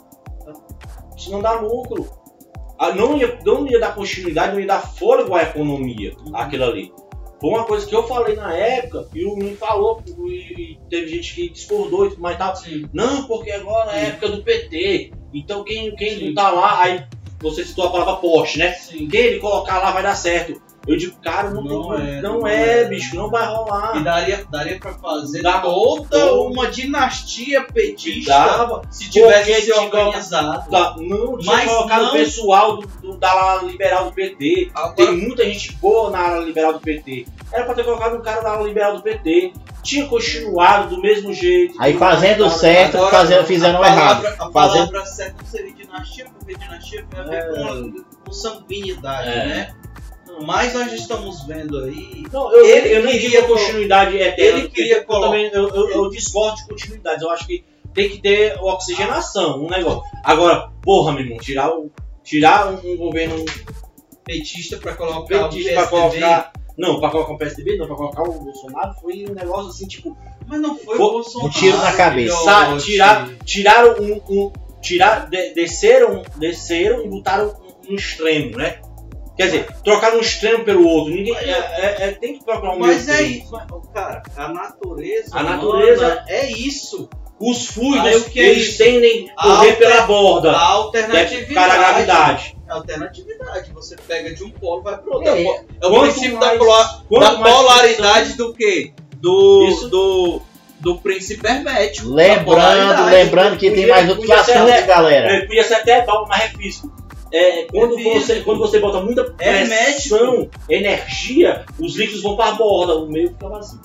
Isso 1.16 1.32
não 1.32 1.42
dá 1.42 1.52
lucro. 1.54 2.10
Ah, 2.80 2.94
Não 2.94 3.18
ia, 3.18 3.38
não 3.46 3.68
ia 3.68 3.80
dar 3.80 3.94
continuidade, 3.94 4.54
não 4.54 4.60
ia 4.60 4.68
dar 4.68 4.80
fôlego 4.80 5.36
à 5.36 5.44
economia, 5.44 6.16
aquilo 6.34 6.64
ali. 6.64 6.94
Foi 7.42 7.52
uma 7.52 7.64
coisa 7.64 7.86
que 7.86 7.96
eu 7.96 8.04
falei 8.08 8.36
na 8.36 8.54
época, 8.54 9.08
e 9.14 9.26
o 9.26 9.36
menino 9.36 9.56
falou, 9.56 10.02
e, 10.28 10.78
teve 10.90 11.08
gente 11.08 11.36
que 11.36 11.50
discordou 11.50 12.06
e 12.06 12.10
tudo 12.10 12.22
mais 12.22 12.36
e 12.36 12.40
tal. 12.40 12.54
Não, 12.94 13.24
porque 13.24 13.52
agora 13.52 13.92
é 13.96 14.08
época 14.08 14.30
do 14.30 14.44
PT. 14.44 15.12
Então 15.34 15.64
quem, 15.64 15.96
quem 15.96 16.18
Sim. 16.18 16.26
não 16.28 16.34
tá 16.36 16.50
lá, 16.52 16.84
aí 16.84 17.06
você 17.40 17.64
citou 17.64 17.88
a 17.88 17.92
palavra 17.92 18.16
poste, 18.18 18.60
né? 18.60 18.74
Sim. 18.74 19.08
Quem 19.08 19.22
ele 19.22 19.40
colocar 19.40 19.80
lá 19.80 19.92
vai 19.92 20.04
dar 20.04 20.16
certo. 20.16 20.62
Eu 20.88 20.98
digo, 20.98 21.16
cara, 21.22 21.50
não, 21.52 21.62
Não 21.64 21.96
tem, 21.96 22.10
é, 22.18 22.22
não, 22.22 22.40
não 22.40 22.48
é, 22.48 22.82
é. 22.82 22.86
bicho, 22.86 23.16
não 23.16 23.30
vai 23.30 23.46
rolar. 23.46 23.98
E 23.98 24.04
daria, 24.04 24.46
daria 24.50 24.80
pra 24.80 24.94
fazer 24.94 25.42
Dá- 25.44 25.60
toda 25.60 26.08
todo- 26.10 26.52
uma 26.52 26.68
dinastia 26.68 27.62
petista 27.64 28.32
Dava. 28.34 28.82
se 28.90 29.10
tivesse 29.10 29.54
se 29.54 29.62
tinha- 29.64 29.82
organizado. 29.82 30.70
Tá, 30.72 30.96
não 30.98 31.38
tinha 31.38 31.54
Mas 31.56 31.70
colocado 31.70 32.02
não- 32.04 32.10
o 32.10 32.14
pessoal 32.14 32.78
do, 32.78 32.88
do- 32.88 33.18
da 33.18 33.30
ala 33.32 33.64
liberal 33.64 34.06
do 34.06 34.12
PT. 34.14 34.72
Agora, 34.74 34.96
Tem 34.96 35.12
muita 35.18 35.44
gente 35.46 35.74
boa 35.74 36.10
na 36.10 36.20
ala 36.20 36.44
liberal 36.46 36.74
do 36.74 36.80
PT. 36.80 37.26
Era 37.52 37.66
pra 37.66 37.74
ter 37.76 37.84
colocado 37.84 38.16
um 38.18 38.22
cara 38.22 38.42
da 38.42 38.52
ala 38.52 38.68
liberal 38.68 38.96
do 38.96 39.02
PT. 39.04 39.54
Tinha 39.84 40.06
continuado 40.08 40.96
do 40.96 41.02
mesmo 41.02 41.34
jeito. 41.34 41.76
Aí 41.80 41.98
fazendo 41.98 42.42
mais, 42.46 42.54
certo, 42.54 42.98
agora, 42.98 43.12
fazendo, 43.12 43.46
fizeram 43.46 43.82
a 43.82 43.88
errado. 43.88 44.22
palavra, 44.24 44.30
A 44.46 44.52
Fazendo- 44.52 44.88
palavra 44.92 45.06
certa 45.06 45.36
não 45.42 45.50
seria 45.50 45.74
dinastia, 45.74 46.26
porque 46.38 46.56
dinastia 46.56 47.06
tem 47.10 47.20
a 47.20 47.24
ver 47.24 47.36
É. 47.38 47.44
com, 47.48 47.94
com 48.26 48.32
sanguinidade, 48.34 49.30
É. 49.30 49.46
né? 49.46 49.76
Mas 50.46 50.74
nós 50.74 50.92
estamos 50.94 51.44
vendo 51.46 51.78
aí 51.84 52.24
Não, 52.32 52.52
eu, 52.54 52.66
Ele 52.66 52.96
eu 52.96 53.04
não 53.04 53.12
queria 53.12 53.44
continuidade 53.44 54.18
eterna. 54.18 54.60
ele 54.60 54.70
queria 54.70 54.98
eu, 54.98 55.06
também, 55.06 55.50
eu, 55.54 55.68
eu, 55.70 55.90
eu 55.90 56.10
discordo 56.10 56.58
de 56.58 56.68
continuidades. 56.68 57.22
Eu 57.22 57.30
acho 57.32 57.46
que 57.46 57.64
tem 57.94 58.10
que 58.10 58.22
ter 58.22 58.58
oxigenação, 58.62 59.62
um 59.64 59.68
negócio. 59.70 60.02
Agora, 60.24 60.70
porra, 60.82 61.12
meu 61.12 61.22
irmão, 61.24 61.38
tirar, 61.40 61.70
o, 61.72 61.92
tirar 62.24 62.72
um, 62.72 62.94
um 62.94 62.98
governo 62.98 63.44
petista 64.24 64.78
para 64.78 64.94
colocar 64.96 65.20
o 65.20 65.50
petista 65.50 65.74
pra 65.74 65.88
PSDB, 65.88 66.20
colocar. 66.20 66.52
Não, 66.78 67.00
pra 67.00 67.10
colocar 67.10 67.34
o 67.34 67.38
PSDB, 67.38 67.78
não, 67.78 67.88
pra 67.88 67.96
colocar 67.96 68.22
o 68.24 68.40
Bolsonaro 68.40 68.94
foi 69.02 69.26
um 69.30 69.34
negócio 69.34 69.70
assim, 69.70 69.88
tipo, 69.88 70.16
mas 70.48 70.62
não 70.62 70.78
foi 70.78 70.96
o 70.96 70.98
Bolsonaro. 70.98 71.48
um 71.48 71.52
tiro 71.52 71.78
na 71.78 71.92
cabeça. 71.92 72.36
Sa- 72.44 72.78
tirar, 72.78 73.30
tiraram 73.44 73.96
um. 74.02 74.22
um 74.30 74.52
tirar, 74.82 75.30
de- 75.30 75.54
desceram, 75.54 76.22
desceram 76.38 77.04
e 77.04 77.10
botaram 77.10 77.54
um, 77.88 77.92
um 77.92 77.96
extremo, 77.96 78.56
né? 78.58 78.80
Quer 79.40 79.46
dizer, 79.46 79.68
trocaram 79.86 80.18
um 80.18 80.20
extremo 80.20 80.66
pelo 80.66 80.86
outro. 80.86 81.14
Ninguém, 81.14 81.34
é, 81.34 81.50
é- 81.50 81.96
é- 82.10 82.12
tem 82.12 82.38
que 82.38 82.44
procurar 82.44 82.76
um 82.76 82.80
Mas 82.80 83.06
meio 83.06 83.18
é 83.20 83.24
isso, 83.24 83.50
mas, 83.54 83.66
cara, 83.94 84.22
a 84.36 84.50
natureza. 84.50 85.30
A 85.32 85.44
natureza- 85.44 86.26
é 86.28 86.52
isso. 86.52 87.08
Os 87.40 87.68
fluidos, 87.68 88.24
o 88.28 88.30
que 88.32 88.38
é 88.42 88.50
eles 88.50 88.78
tendem 88.78 89.32
a 89.38 89.42
A 89.42 89.44
correr 89.56 89.70
alter- 89.72 89.78
pela 89.78 90.02
borda. 90.02 90.50
A 90.52 90.54
Deve 90.54 90.74
alternatividade. 90.74 91.46
ficar 91.48 91.72
a 91.72 91.78
gravidade. 91.78 92.58
É 92.68 92.72
alternatividade. 92.74 93.72
Você 93.74 93.96
pega 94.06 94.36
de 94.36 94.44
um 94.44 94.50
polo 94.52 94.82
vai 94.82 94.98
pro 94.98 95.14
outro. 95.14 95.30
É, 95.30 95.42
É, 95.42 95.88
o 95.88 96.02
princípio 96.02 96.38
mais- 96.38 96.60
da, 96.60 96.66
da 96.66 97.38
mais 97.38 97.56
polaridade 97.56 98.34
do 98.34 98.54
quê? 98.54 98.92
Do, 99.22 99.68
Isso. 99.70 99.88
do, 99.88 100.42
do 100.82 100.98
príncipe 101.00 101.48
hermético. 101.48 102.10
Lembrando, 102.10 103.06
lembrando 103.06 103.54
que 103.58 103.68
tem 103.72 103.80
Podia- 103.84 103.88
mais 103.96 104.10
outros 104.10 104.28
podia 104.28 104.44
ser 104.44 104.52
assuntos, 104.52 104.74
até- 104.74 104.82
galera. 104.86 105.32
É, 105.34 105.42
podia 105.46 105.64
ser 105.64 105.74
até 105.76 106.06
bom, 106.06 106.26
mas 106.28 106.44
é 106.44 106.48
físico. 106.50 106.99
É, 107.32 107.66
quando, 107.66 107.94
É 107.94 107.98
físico. 107.98 108.20
você, 108.20 108.42
quando 108.42 108.58
você 108.60 108.80
bota 108.80 109.02
muita 109.02 109.22
Hermético. 109.40 110.18
pressão, 110.18 110.50
energia, 110.70 111.66
os 111.80 111.96
líquidos 111.96 112.24
vão 112.24 112.36
para 112.36 112.52
a 112.52 112.56
borda, 112.56 112.96
o 112.96 113.08
meio 113.12 113.30
fica 113.30 113.48
vazio. 113.50 113.80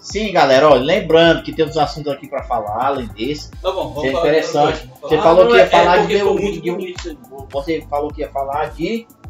Sim, 0.00 0.32
galera, 0.32 0.68
olha, 0.68 0.82
lembrando 0.82 1.42
que 1.42 1.50
tem 1.52 1.64
outros 1.64 1.82
assuntos 1.82 2.12
aqui 2.12 2.28
pra 2.28 2.42
falar, 2.42 2.84
além 2.88 3.06
desse. 3.06 3.50
Tá 3.52 3.72
bom, 3.72 3.88
vamos 3.88 3.96
Isso 4.04 4.06
é 4.08 4.12
falar 4.12 4.24
interessante. 4.28 4.78
coisa, 4.86 4.94
Você 5.00 5.16
vamos 5.16 5.22
falou 5.24 5.46
que 5.48 5.54
ia 5.56 5.62
é- 5.62 5.66
falar 5.66 5.94
é 5.94 5.96
de, 5.96 6.02
porque 6.02 6.18
ficou 6.18 6.36
de- 6.36 6.42
muito 6.42 6.60
de- 6.60 6.70
bonito. 6.70 7.18
Você 7.50 7.80
falou 7.88 8.10
que 8.10 8.20
ia 8.20 8.30
falar 8.30 8.66
de. 8.74 9.06
falar. 9.08 9.24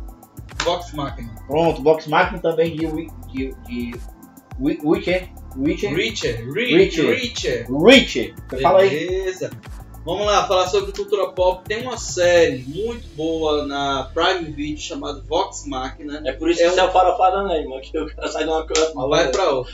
Vox 0.78 0.92
Machina. 0.94 1.30
Pronto, 1.46 1.80
Box 1.82 2.06
Máquina 2.08 2.40
também 2.40 2.74
de. 2.74 2.86
De, 3.32 3.54
de 3.66 3.94
Wi- 4.60 4.78
Witcher. 4.82 5.28
Witcher. 5.56 5.94
Richard, 5.94 6.50
Richard. 6.52 7.12
Richard. 7.14 7.66
Witcher. 7.70 8.34
Você 8.50 8.60
fala 8.60 8.80
aí. 8.80 8.90
Beleza. 8.90 9.50
Vamos 10.04 10.26
lá, 10.26 10.46
falar 10.46 10.68
sobre 10.68 10.92
cultura 10.92 11.32
pop. 11.32 11.64
Tem 11.66 11.82
uma 11.82 11.96
série 11.96 12.58
muito 12.64 13.08
boa 13.16 13.66
na 13.66 14.10
Prime 14.12 14.50
Video 14.52 14.76
chamada 14.78 15.22
Vox 15.26 15.66
Machina. 15.66 16.20
É 16.26 16.32
por 16.32 16.50
isso 16.50 16.60
É 16.60 16.64
que 16.64 16.70
um- 16.70 16.74
você 16.74 16.80
é 16.80 16.84
o 16.84 16.92
farofada, 16.92 17.42
né, 17.44 17.60
irmão? 17.60 17.80
Que 17.80 17.98
o 17.98 18.06
cara 18.14 18.28
sai 18.28 18.44
de 18.44 18.50
uma 18.50 18.66
coisa. 18.66 18.92
Vai 18.94 19.30
pra 19.30 19.50
outra. 19.50 19.72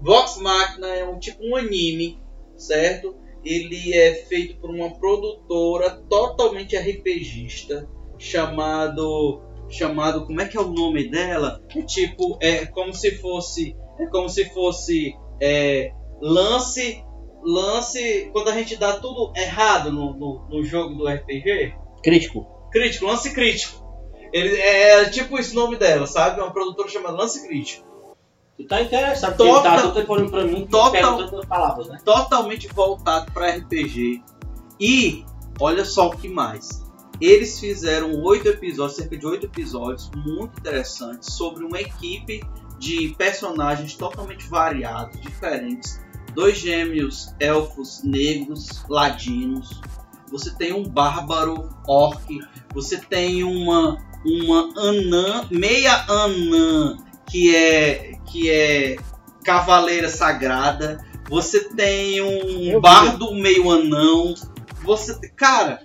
Vox 0.00 0.38
Machina 0.38 0.86
é 0.88 1.04
um 1.04 1.18
tipo 1.18 1.44
um 1.44 1.56
anime, 1.56 2.20
certo? 2.56 3.16
Ele 3.44 3.92
é 3.92 4.14
feito 4.14 4.56
por 4.60 4.70
uma 4.70 4.90
produtora 4.98 5.90
totalmente 6.08 6.76
RPGista 6.76 7.88
chamado 8.18 9.42
chamado 9.68 10.24
como 10.26 10.40
é 10.40 10.46
que 10.46 10.56
é 10.56 10.60
o 10.60 10.68
nome 10.68 11.08
dela? 11.10 11.60
É 11.74 11.82
tipo 11.82 12.38
é 12.40 12.66
como 12.66 12.94
se 12.94 13.16
fosse 13.18 13.76
é 13.98 14.06
como 14.06 14.28
se 14.28 14.44
fosse 14.54 15.12
é, 15.42 15.92
lance 16.22 17.04
lance 17.46 18.28
quando 18.32 18.48
a 18.48 18.52
gente 18.54 18.76
dá 18.76 18.94
tudo 18.94 19.32
errado 19.36 19.92
no, 19.92 20.14
no, 20.14 20.46
no 20.48 20.64
jogo 20.64 20.94
do 20.94 21.06
RPG 21.08 21.74
Crítico. 22.02 22.46
crítico 22.72 23.06
lance 23.06 23.32
crítico 23.32 23.84
ele 24.32 24.56
é 24.56 25.04
tipo 25.08 25.38
esse 25.38 25.54
nome 25.54 25.76
dela 25.76 26.06
sabe 26.06 26.40
é 26.40 26.42
uma 26.42 26.52
produtora 26.52 26.88
chamada 26.88 27.16
lance 27.16 27.46
crítico 27.46 27.86
Tu 28.56 28.66
tá 28.66 28.80
interessado, 28.80 29.36
Total- 29.36 29.62
tá 29.62 29.82
todo 29.82 29.94
tempo 29.94 30.30
pra 30.30 30.44
mim, 30.44 30.66
Total- 30.66 31.46
palavras, 31.46 31.88
né? 31.88 31.98
totalmente 32.02 32.66
voltado 32.68 33.30
para 33.30 33.50
RPG. 33.50 34.22
E 34.80 35.26
olha 35.60 35.84
só 35.84 36.06
o 36.08 36.16
que 36.16 36.26
mais. 36.26 36.82
Eles 37.20 37.60
fizeram 37.60 38.18
oito 38.22 38.48
episódios, 38.48 38.96
cerca 38.96 39.14
de 39.14 39.26
oito 39.26 39.44
episódios, 39.44 40.10
muito 40.16 40.58
interessantes, 40.58 41.34
sobre 41.34 41.66
uma 41.66 41.78
equipe 41.78 42.40
de 42.78 43.14
personagens 43.18 43.94
totalmente 43.94 44.48
variados, 44.48 45.20
diferentes, 45.20 46.00
dois 46.36 46.58
gêmeos 46.58 47.34
elfos 47.40 48.02
negros 48.04 48.84
ladinos, 48.88 49.80
você 50.30 50.50
tem 50.54 50.72
um 50.72 50.84
bárbaro 50.84 51.68
orc, 51.88 52.22
você 52.74 52.98
tem 52.98 53.42
uma 53.42 53.96
uma 54.24 54.72
anã, 54.76 55.46
meia 55.50 56.04
anã 56.08 56.96
que 57.30 57.54
é 57.56 58.12
que 58.30 58.50
é 58.50 58.96
cavaleira 59.44 60.08
sagrada, 60.08 60.98
você 61.28 61.68
tem 61.74 62.20
um 62.20 62.28
Eu 62.70 62.74
vi. 62.76 62.80
bardo 62.80 63.34
meio 63.34 63.70
anão, 63.70 64.34
você, 64.82 65.16
cara, 65.36 65.80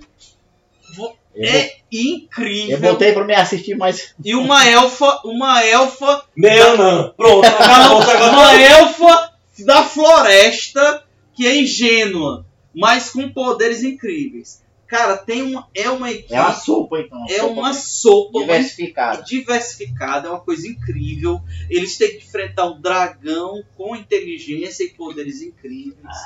vo- 0.96 1.16
Eu, 1.36 1.44
é 1.50 1.66
eu 1.68 1.72
incrível. 1.92 2.80
botei 2.80 3.14
pra 3.14 3.24
me 3.24 3.34
assistir, 3.36 3.76
mas 3.78 4.14
E 4.24 4.34
uma 4.36 4.68
elfa, 4.68 5.22
uma 5.24 5.64
elfa 5.64 6.24
Meia 6.36 6.76
não. 6.76 7.14
Pronto, 7.14 7.46
acabou 7.46 8.00
uma 8.34 8.54
elfa 8.60 9.31
da 9.66 9.84
floresta 9.84 11.06
que 11.34 11.48
é 11.48 11.58
ingênua, 11.58 12.46
mas 12.74 13.10
com 13.10 13.32
poderes 13.32 13.84
incríveis. 13.84 14.62
Cara, 14.92 15.16
tem 15.16 15.42
uma 15.42 15.70
é 15.74 15.90
uma 15.90 16.12
equipe, 16.12 16.34
é 16.34 16.42
uma 16.42 16.54
sopa, 16.54 17.00
então. 17.00 17.26
é 17.30 17.38
sopa 17.38 17.54
uma 17.54 17.74
sopa 17.74 18.40
diversificada. 18.42 19.24
diversificada, 19.24 20.28
é 20.28 20.32
uma 20.32 20.42
coisa 20.42 20.68
incrível. 20.68 21.40
Eles 21.70 21.98
têm 21.98 22.18
que 22.18 22.26
enfrentar 22.26 22.66
um 22.66 22.82
dragão 22.82 23.64
com 23.78 23.96
inteligência 23.96 24.84
e 24.84 24.90
poderes 24.90 25.42
incríveis. 25.42 26.18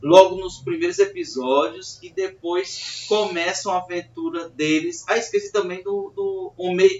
Logo 0.00 0.36
nos 0.36 0.58
primeiros 0.58 1.00
episódios 1.00 1.98
e 2.02 2.10
depois 2.10 3.04
começa 3.08 3.72
a 3.72 3.78
aventura 3.78 4.48
deles. 4.48 5.04
Ah, 5.08 5.16
esqueci 5.16 5.50
também 5.50 5.82
do, 5.82 6.12
do 6.14 6.52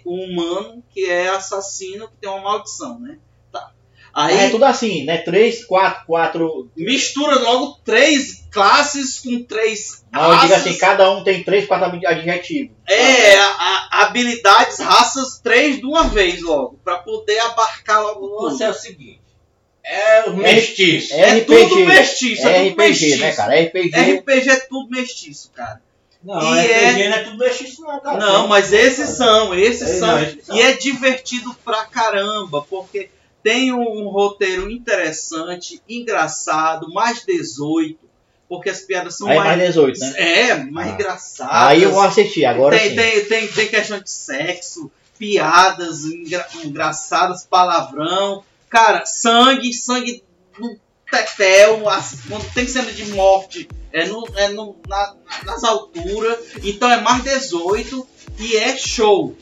humano 0.05 0.83
que 0.91 1.05
é 1.05 1.29
assassino 1.29 2.09
que 2.09 2.17
tem 2.17 2.29
uma 2.29 2.41
maldição, 2.41 2.99
né? 2.99 3.21
Aí 4.15 4.37
É 4.47 4.51
tudo 4.51 4.65
assim, 4.65 5.05
né? 5.05 5.19
3, 5.19 5.65
4, 5.65 6.05
4. 6.07 6.71
mistura 6.77 7.37
logo 7.41 7.79
três 7.85 8.45
classes 8.53 9.19
com 9.19 9.43
três 9.43 10.05
Não, 10.13 10.23
eu 10.33 10.39
digo 10.39 10.53
raças. 10.55 10.67
assim, 10.69 10.79
cada 10.79 11.11
um 11.11 11.25
tem 11.25 11.43
3, 11.43 11.67
4 11.67 12.01
adjetivos. 12.07 12.77
É, 12.89 13.37
a- 13.37 13.47
a- 13.91 14.03
habilidades, 14.05 14.79
raças, 14.79 15.41
três 15.43 15.79
de 15.81 15.85
uma 15.87 16.05
vez 16.05 16.41
logo, 16.41 16.79
pra 16.85 16.99
poder 16.99 17.39
abarcar 17.41 18.03
logo 18.03 18.27
O 18.27 18.51
tudo. 18.51 18.63
é 18.63 18.71
o 18.71 18.75
seguinte. 18.75 19.21
É 19.85 20.23
o 20.31 20.37
mestiço. 20.37 21.13
É 21.13 21.19
É 21.21 21.35
RPG. 21.41 21.69
tudo 21.69 21.85
mestiço, 21.87 22.47
é, 22.47 22.51
É 22.51 22.71
tudo 22.71 22.81
RPG, 22.83 22.89
mestiço. 22.89 23.21
né, 23.21 23.33
cara? 23.33 23.55
RPG. 23.61 23.97
RPG 24.19 24.51
é 24.51 24.57
tudo 24.61 24.89
mestiço, 24.91 25.51
cara. 25.55 25.81
Não, 26.23 26.41
E 26.57 26.61
RPG 26.61 27.03
é- 27.03 27.09
não 27.11 27.17
é 27.17 27.23
tudo 27.25 27.37
mestiço 27.39 27.83
não, 27.83 28.01
cara. 28.01 28.17
Não, 28.19 28.49
mas 28.49 28.73
esses 28.73 29.11
são, 29.11 29.55
esses 29.55 29.91
É, 29.91 29.99
são. 29.99 30.09
não, 30.09 30.23
esses 30.23 30.47
são. 30.47 30.57
E 30.57 30.63
é 30.63 30.73
divertido 30.73 31.55
pra 31.65 31.85
caramba, 31.85 32.63
porque 32.63 33.11
tem 33.45 33.73
um 33.73 34.09
roteiro 34.09 34.69
interessante, 34.71 35.81
engraçado, 35.89 36.91
mais 36.93 37.23
18, 37.25 37.99
porque 38.49 38.71
as 38.71 38.81
piadas 38.81 39.17
são 39.17 39.29
Aí 39.29 39.37
mais 39.39 39.61
18, 39.61 40.01
né? 40.01 40.13
É, 40.17 40.55
mais 40.65 40.89
Ah. 40.89 40.95
engraçadas. 40.95 41.55
Aí 41.55 41.83
eu 41.83 41.93
vou 41.93 42.01
assistir, 42.01 42.45
agora 42.47 42.77
tem, 42.77 42.89
sim. 42.91 42.97
tem, 42.97 43.25
tem, 43.27 43.49
tem 43.49 43.69
questão 43.69 44.01
de 44.01 44.11
sexo, 44.11 44.91
piadas 45.19 46.05
engra- 46.07 46.49
engraçadas, 46.65 47.45
palavrão. 47.45 48.43
Cara, 48.71 49.05
sangue, 49.07 49.73
sangue 49.73 50.25
no 50.59 50.77
tetel, 51.11 51.89
as- 51.89 52.17
quando 52.29 52.51
tem 52.55 52.67
cena 52.67 52.91
de 52.91 53.05
morte, 53.13 53.69
é, 53.93 54.07
no, 54.07 54.27
é 54.37 54.49
no, 54.49 54.75
na- 54.89 55.15
nas 55.45 55.63
alturas. 55.65 56.39
Então 56.63 56.91
é 56.91 57.01
mais 57.01 57.23
18 57.23 58.07
e 58.41 58.57
é 58.57 58.77
show. 58.77 59.37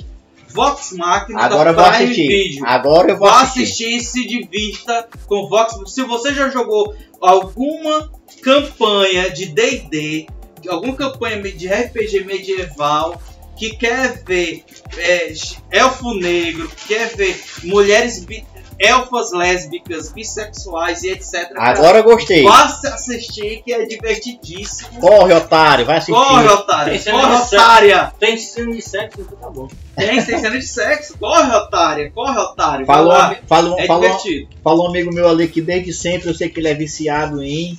Vox 0.53 0.93
Machina 0.93 1.43
Agora 1.43 1.73
da 1.73 1.83
vou 1.83 1.91
Prime 1.91 2.05
assistir. 2.05 2.29
Video. 2.29 2.67
Agora 2.67 3.11
eu 3.13 3.19
vou 3.19 3.29
Vá 3.29 3.43
assistir. 3.43 3.63
assistir 3.63 3.97
e 3.97 4.01
se 4.01 4.27
divirta 4.27 5.09
com 5.27 5.49
Vox. 5.49 5.75
Se 5.93 6.03
você 6.03 6.35
já 6.35 6.49
jogou 6.51 6.95
alguma 7.21 8.11
campanha 8.43 9.31
de 9.31 9.47
D&D, 9.47 10.27
alguma 10.69 10.95
campanha 10.95 11.41
de 11.43 11.69
RPG 11.69 12.25
medieval, 12.25 13.21
que 13.57 13.71
quer 13.77 14.23
ver 14.25 14.65
é, 14.99 15.33
elfo 15.71 16.15
negro, 16.15 16.71
quer 16.89 17.15
ver 17.17 17.41
mulheres 17.65 18.25
bi- 18.25 18.45
elfas 18.83 19.31
lésbicas, 19.33 20.11
bissexuais 20.11 21.03
e 21.05 21.11
etc. 21.11 21.53
Agora 21.57 21.99
eu 21.99 22.05
gostei. 22.05 22.45
Se 22.81 22.87
assistir 22.89 23.63
que 23.63 23.73
é 23.73 23.87
divertidíssimo. 23.87 24.99
Corre, 25.01 25.33
otário, 25.35 25.87
vai 25.87 25.99
assistir. 25.99 26.13
Corre, 26.13 26.99
cena 26.99 27.21
Corre, 27.21 27.37
otária! 27.37 28.13
Tem 28.19 28.37
cena 28.37 28.73
de 28.73 28.83
sexo, 28.83 29.21
então 29.21 29.39
tá 29.39 29.51
bom. 29.51 29.69
Tem, 29.97 30.09
tem 30.09 30.21
cena 30.21 30.51
de 30.51 30.67
sexo. 30.67 31.17
Corre, 31.19 31.55
otária! 31.55 32.11
Corre, 32.11 32.39
otário! 32.39 32.85
Vai 32.87 32.97
Falou, 32.97 33.37
falou, 33.47 33.79
É 33.79 33.87
falou, 33.87 34.03
divertido. 34.03 34.49
falou 34.65 34.87
um 34.87 34.91
amigo 34.91 35.15
meu 35.15 35.29
ali 35.29 35.47
que 35.49 35.61
desde 35.61 35.93
sempre 35.93 36.29
eu 36.29 36.35
sei 36.35 36.49
que 36.49 36.59
ele 36.59 36.69
é 36.69 36.75
viciado 36.75 37.41
em 37.43 37.79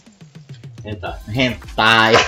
Então. 0.85 1.13
hentai. 1.35 2.13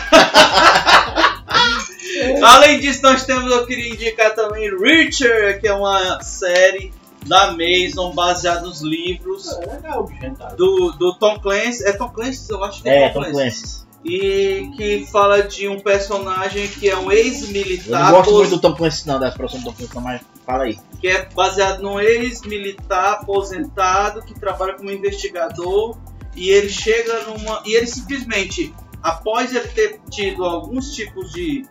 Além 2.44 2.80
disso, 2.80 3.02
nós 3.04 3.24
temos, 3.26 3.52
eu 3.52 3.66
queria 3.66 3.90
indicar 3.94 4.34
também 4.34 4.70
Reacher, 4.78 5.60
que 5.60 5.68
é 5.68 5.74
uma 5.74 6.22
série 6.22 6.92
da 7.26 7.52
Mason 7.54 8.12
baseada 8.14 8.62
nos 8.62 8.82
livros 8.82 9.52
É 9.54 9.66
legal, 9.66 10.10
do, 10.58 10.92
do 10.92 11.16
Tom 11.18 11.40
Clancy. 11.40 11.84
É 11.86 11.94
Tom 11.94 12.10
Clancy? 12.10 12.52
Eu 12.52 12.64
acho 12.64 12.82
que 12.84 12.90
É, 12.90 13.04
é 13.04 13.10
Tom 13.10 13.24
Tom 13.24 13.32
Clancy. 13.32 13.62
Clancy. 13.62 13.86
E 14.08 14.70
que 14.78 15.08
fala 15.12 15.42
de 15.42 15.68
um 15.68 15.80
personagem 15.80 16.68
que 16.68 16.88
é 16.88 16.96
um 16.96 17.12
Eu 17.12 17.18
ex-militar, 17.18 18.04
não 18.06 18.12
gosto 18.18 18.30
pos- 18.30 18.40
muito 18.40 18.50
do 18.52 18.62
Tom 18.62 18.76
Clancy 18.76 19.08
não, 19.08 19.20
das 19.20 19.34
produções 19.34 19.64
do 19.64 19.72
Tom 19.72 19.76
Clancy, 19.78 20.00
mas 20.00 20.22
fala 20.46 20.64
aí. 20.66 20.78
que 21.02 21.08
é 21.08 21.28
baseado 21.34 21.82
num 21.82 22.00
ex-militar 22.00 23.14
aposentado 23.14 24.22
que 24.22 24.40
trabalha 24.40 24.74
como 24.76 24.92
investigador 24.92 25.98
e 26.36 26.50
ele 26.50 26.70
chega 26.70 27.24
numa 27.24 27.64
e 27.66 27.74
ele 27.76 27.88
simplesmente 27.88 28.72
após 29.02 29.56
ele 29.56 29.68
ter 29.70 30.00
tido 30.12 30.44
alguns 30.46 30.94
tipos 30.94 31.32
de 31.32 31.66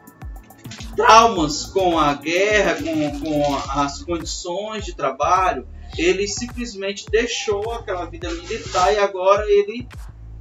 traumas 0.94 1.66
com 1.66 1.98
a 1.98 2.14
guerra, 2.14 2.76
com, 2.76 3.20
com 3.20 3.80
as 3.80 4.02
condições 4.02 4.84
de 4.84 4.94
trabalho, 4.94 5.66
ele 5.96 6.26
simplesmente 6.26 7.06
deixou 7.10 7.72
aquela 7.72 8.04
vida 8.06 8.30
militar 8.30 8.92
e 8.92 8.98
agora 8.98 9.44
ele 9.50 9.86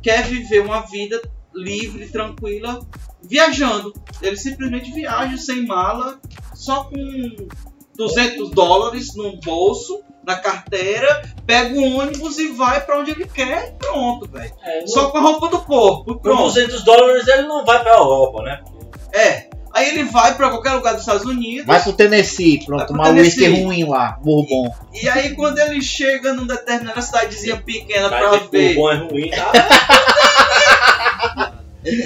quer 0.02 0.24
viver 0.24 0.62
uma 0.62 0.82
vida 0.82 1.22
livre, 1.54 2.08
tranquila, 2.10 2.80
viajando. 3.22 3.94
Ele 4.22 4.36
simplesmente 4.36 4.92
viaja 4.92 5.38
sem 5.38 5.66
mala, 5.66 6.20
só 6.54 6.86
com 6.86 7.48
200 7.96 8.50
dólares 8.52 9.16
no 9.16 9.38
bolso, 9.40 10.04
na 10.26 10.38
carteira, 10.38 11.22
pega 11.46 11.78
o 11.78 11.98
ônibus 11.98 12.40
e 12.40 12.48
vai 12.54 12.84
pra 12.86 13.00
onde 13.00 13.12
ele 13.12 13.28
quer 13.28 13.70
e 13.70 13.72
pronto, 13.78 14.30
velho. 14.30 14.54
É, 14.64 14.88
Só 14.88 15.10
com 15.10 15.18
a 15.18 15.22
roupa 15.22 15.50
do 15.50 15.62
corpo, 15.62 16.12
e 16.12 16.14
Com 16.16 16.22
pronto. 16.22 16.44
200 16.44 16.84
dólares 16.84 17.28
ele 17.28 17.44
não 17.44 17.66
vai 17.66 17.82
pra 17.84 17.94
Europa, 17.94 18.42
né? 18.44 18.64
É. 19.12 19.50
Aí 19.74 19.90
ele 19.90 20.04
vai 20.04 20.36
pra 20.36 20.50
qualquer 20.50 20.74
lugar 20.74 20.92
dos 20.92 21.02
Estados 21.02 21.26
Unidos. 21.26 21.66
Vai 21.66 21.82
pro 21.82 21.94
Tennessee, 21.94 22.64
pronto, 22.64 22.86
pro 22.86 22.96
tomar 22.96 23.10
um 23.10 23.16
whisky 23.16 23.48
ruim 23.48 23.86
lá, 23.86 24.20
bourbon. 24.22 24.72
E 24.94 25.10
aí 25.10 25.34
quando 25.36 25.58
ele 25.58 25.82
chega 25.82 26.34
numa 26.34 26.48
determinada 26.48 27.02
cidadezinha 27.02 27.58
pequena 27.58 28.08
Vai 28.08 28.20
pra 28.20 28.38
ver. 28.52 28.72
o 28.72 28.76
bom 28.76 28.92
é 28.92 28.96
ruim, 28.98 29.30
tá? 29.32 29.52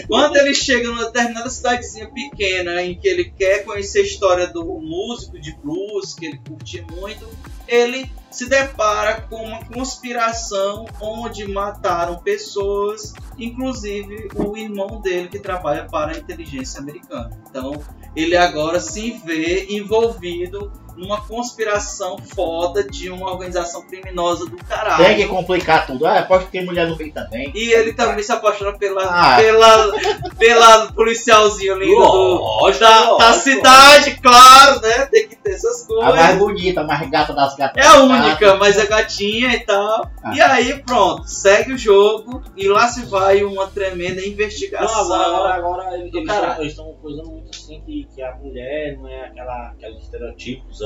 Quando 0.07 0.37
ele 0.37 0.53
chega 0.53 0.87
numa 0.87 1.05
determinada 1.05 1.49
cidadezinha 1.49 2.09
pequena 2.09 2.81
em 2.81 2.95
que 2.95 3.07
ele 3.07 3.25
quer 3.25 3.63
conhecer 3.63 3.99
a 3.99 4.03
história 4.03 4.47
do 4.47 4.63
músico 4.65 5.39
de 5.39 5.55
blues, 5.57 6.13
que 6.13 6.25
ele 6.25 6.41
curte 6.47 6.83
muito, 6.91 7.27
ele 7.67 8.09
se 8.31 8.47
depara 8.47 9.21
com 9.21 9.43
uma 9.43 9.65
conspiração 9.65 10.85
onde 11.01 11.47
mataram 11.47 12.19
pessoas, 12.19 13.13
inclusive 13.37 14.27
o 14.35 14.55
irmão 14.55 15.01
dele 15.01 15.27
que 15.27 15.39
trabalha 15.39 15.85
para 15.85 16.13
a 16.13 16.17
inteligência 16.17 16.79
americana. 16.79 17.31
Então 17.49 17.81
ele 18.15 18.35
agora 18.35 18.79
se 18.79 19.11
vê 19.25 19.67
envolvido 19.69 20.71
numa 20.97 21.21
conspiração 21.21 22.17
foda 22.17 22.83
de 22.83 23.09
uma 23.09 23.31
organização 23.31 23.81
criminosa 23.83 24.45
do 24.45 24.57
caralho. 24.57 25.05
Tem 25.05 25.15
que 25.15 25.27
complicar 25.27 25.85
tudo. 25.87 26.05
Ah, 26.05 26.23
pode 26.23 26.45
ter 26.47 26.65
mulher 26.65 26.87
no 26.87 26.97
meio 26.97 27.13
também. 27.13 27.51
E 27.55 27.71
ele 27.71 27.93
também 27.93 28.23
se 28.23 28.31
apaixona 28.31 28.77
pela, 28.77 29.03
Ah. 29.03 29.37
pela, 29.37 29.91
pela 30.37 30.91
policialzinho 30.91 31.77
lindo 31.77 31.95
do, 31.95 32.01
Lógico, 32.01 32.83
da, 32.83 33.01
da 33.01 33.09
lógico. 33.11 33.39
cidade, 33.43 34.19
claro, 34.21 34.81
né? 34.81 35.05
Tem 35.07 35.27
que 35.27 35.35
ter 35.35 35.51
essas 35.51 35.87
A 35.89 35.93
mais 35.93 36.15
coisas. 36.15 36.37
bonita, 36.39 36.81
a 36.81 36.83
mais 36.83 37.09
gata 37.09 37.33
das 37.33 37.55
gatas. 37.55 37.83
É 37.83 37.87
a 37.87 37.99
única, 38.03 38.55
mas 38.55 38.77
é 38.77 38.85
gatinha 38.85 39.53
e 39.53 39.59
tal. 39.59 40.09
Ah. 40.23 40.33
E 40.35 40.41
aí, 40.41 40.83
pronto, 40.83 41.27
segue 41.27 41.73
o 41.73 41.77
jogo 41.77 42.41
e 42.55 42.67
lá 42.67 42.87
se 42.87 43.05
vai 43.05 43.43
uma 43.43 43.67
tremenda 43.67 44.21
Não, 44.21 44.27
investigação. 44.27 45.13
agora, 45.13 45.53
agora, 45.53 45.83
agora 45.83 45.95
eles 45.97 46.07
estão 46.07 46.25
caralho. 46.25 46.61
eles 46.61 46.71
estão 46.73 46.93
coisando 47.01 47.29
muito 47.29 47.49
assim 47.55 47.81
que, 47.85 48.07
que 48.13 48.21
a 48.21 48.35
mulher 48.35 48.97
não 48.97 49.07
é 49.07 49.25
aquela, 49.25 49.67
aquele 49.69 49.99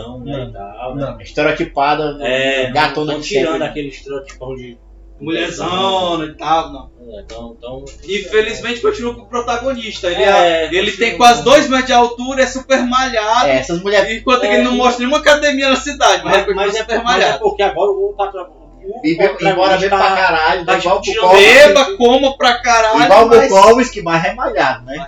estereotipozão, 0.02 0.20
né? 0.24 0.44
E 0.50 0.54
tal, 0.54 0.96
né? 0.96 1.06
Não. 1.06 1.22
Estereotipada, 1.22 2.18
É, 2.22 2.72
gatona 2.72 3.12
estão 3.14 3.22
de 3.22 3.28
tirando 3.28 3.52
sempre. 3.54 3.68
aquele 3.68 3.88
estereotipão 3.90 4.56
de. 4.56 4.78
Mulherzona 5.20 6.26
e 6.26 6.34
tal, 6.34 6.72
não. 6.74 6.90
É, 7.16 7.22
Então, 7.22 7.56
então, 7.58 7.86
E 8.08 8.20
felizmente 8.24 8.82
continua 8.82 9.14
com 9.14 9.22
o 9.22 9.26
protagonista. 9.28 10.08
Ele, 10.08 10.24
É, 10.24 10.28
é, 10.28 10.66
ele 10.66 10.90
continua. 10.92 10.98
tem 11.10 11.18
quase 11.18 11.44
2 11.44 11.70
metros 11.70 11.86
de 11.88 11.94
altura, 11.94 12.42
é 12.42 12.48
super 12.48 12.82
malhado. 12.88 13.48
É, 13.48 13.58
essas 13.58 13.82
mulheres. 13.84 14.12
Enquanto 14.20 14.42
que 14.42 14.48
É, 14.48 14.56
ele 14.56 14.64
não 14.64 14.76
mostra 14.76 15.00
nenhuma 15.00 15.20
academia 15.20 15.70
na 15.70 15.76
cidade, 15.76 16.24
mas, 16.24 16.34
ele 16.34 16.34
Mas, 16.34 16.46
continua 16.46 16.66
mas, 16.66 16.76
é, 16.76 16.80
super 16.80 17.04
mas 17.04 17.16
é 17.16 17.20
malhado. 17.20 17.40
porque 17.44 17.62
agora 17.62 17.92
o, 17.92 18.14
patro, 18.18 18.42
o 18.42 19.02
E 19.06 19.16
bebe- 19.16 19.38
embora 19.48 19.78
beba 19.78 19.96
pra 19.98 20.16
caralho, 20.16 20.66
tá 20.66 20.74
né? 20.74 20.80
igual 20.80 20.98
o 20.98 21.02
discutindo 21.02 21.22
Bukowski. 21.28 21.54
Beba, 21.54 21.98
coma 21.98 22.38
pra 22.38 22.60
caralho, 22.60 23.04
Igual 23.04 23.26
o 23.26 23.30
mas... 23.30 23.50
Bukowski, 23.52 24.02
mas 24.02 24.24
remalhado, 24.24 24.86
né? 24.86 25.08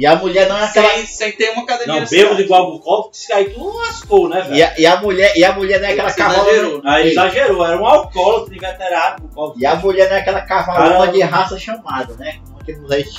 E 0.00 0.06
a 0.06 0.16
mulher 0.16 0.48
não 0.48 0.56
é 0.56 0.64
aquela. 0.64 0.88
Sem, 0.88 1.06
sem 1.06 1.32
ter 1.32 1.50
uma 1.50 1.62
academia 1.64 2.00
Não, 2.00 2.08
bêbado 2.08 2.40
igual 2.40 2.68
o 2.68 2.72
Bukowski, 2.78 3.32
aí 3.32 3.50
tu 3.50 3.76
lascou, 3.76 4.28
né, 4.30 4.40
velho? 4.40 4.54
E 4.56 4.62
a, 4.62 4.74
e 4.78 4.86
a 4.86 5.00
mulher, 5.00 5.36
e 5.36 5.44
a 5.44 5.52
mulher 5.52 5.78
não 5.80 5.88
é 5.88 5.92
aquela 5.92 6.08
Você 6.08 6.16
cavalona. 6.16 6.50
exagerou. 6.50 6.82
Ei, 6.96 7.10
exagerou, 7.10 7.66
era 7.66 7.76
um 7.80 7.86
alcoólatra 7.86 8.54
inveterado, 8.56 9.22
Bukowski. 9.24 9.60
E 9.62 9.66
a 9.66 9.76
mulher 9.76 10.08
não 10.08 10.16
é 10.16 10.20
aquela 10.20 10.40
cavalona 10.40 11.12
de 11.12 11.20
raça 11.20 11.58
chamada, 11.58 12.14
né? 12.14 12.40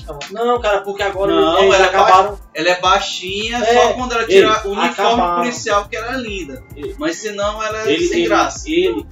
Chamam. 0.06 0.20
Não, 0.32 0.62
cara, 0.62 0.82
porque 0.82 1.04
agora 1.04 1.34
Não, 1.34 1.60
eles 1.64 1.76
ela 1.76 1.86
acabaram. 1.88 2.40
Ela 2.54 2.70
é 2.70 2.80
baixinha 2.80 3.58
É, 3.58 3.66
só 3.74 3.94
quando 3.94 4.14
ela 4.14 4.26
tira 4.26 4.48
o 4.48 4.52
uniforme 4.72 4.86
acabaram. 4.90 5.36
policial, 5.42 5.86
que 5.90 5.96
ela 5.98 6.14
é 6.16 6.18
linda. 6.18 6.64
Ele- 6.76 6.96
Mas 6.98 7.18
senão 7.18 7.62
ela 7.62 7.82
é 7.82 7.92
Ele, 7.92 8.08
sem 8.08 8.20
ele, 8.20 8.28
graça. 8.30 8.70
ele. 8.70 9.06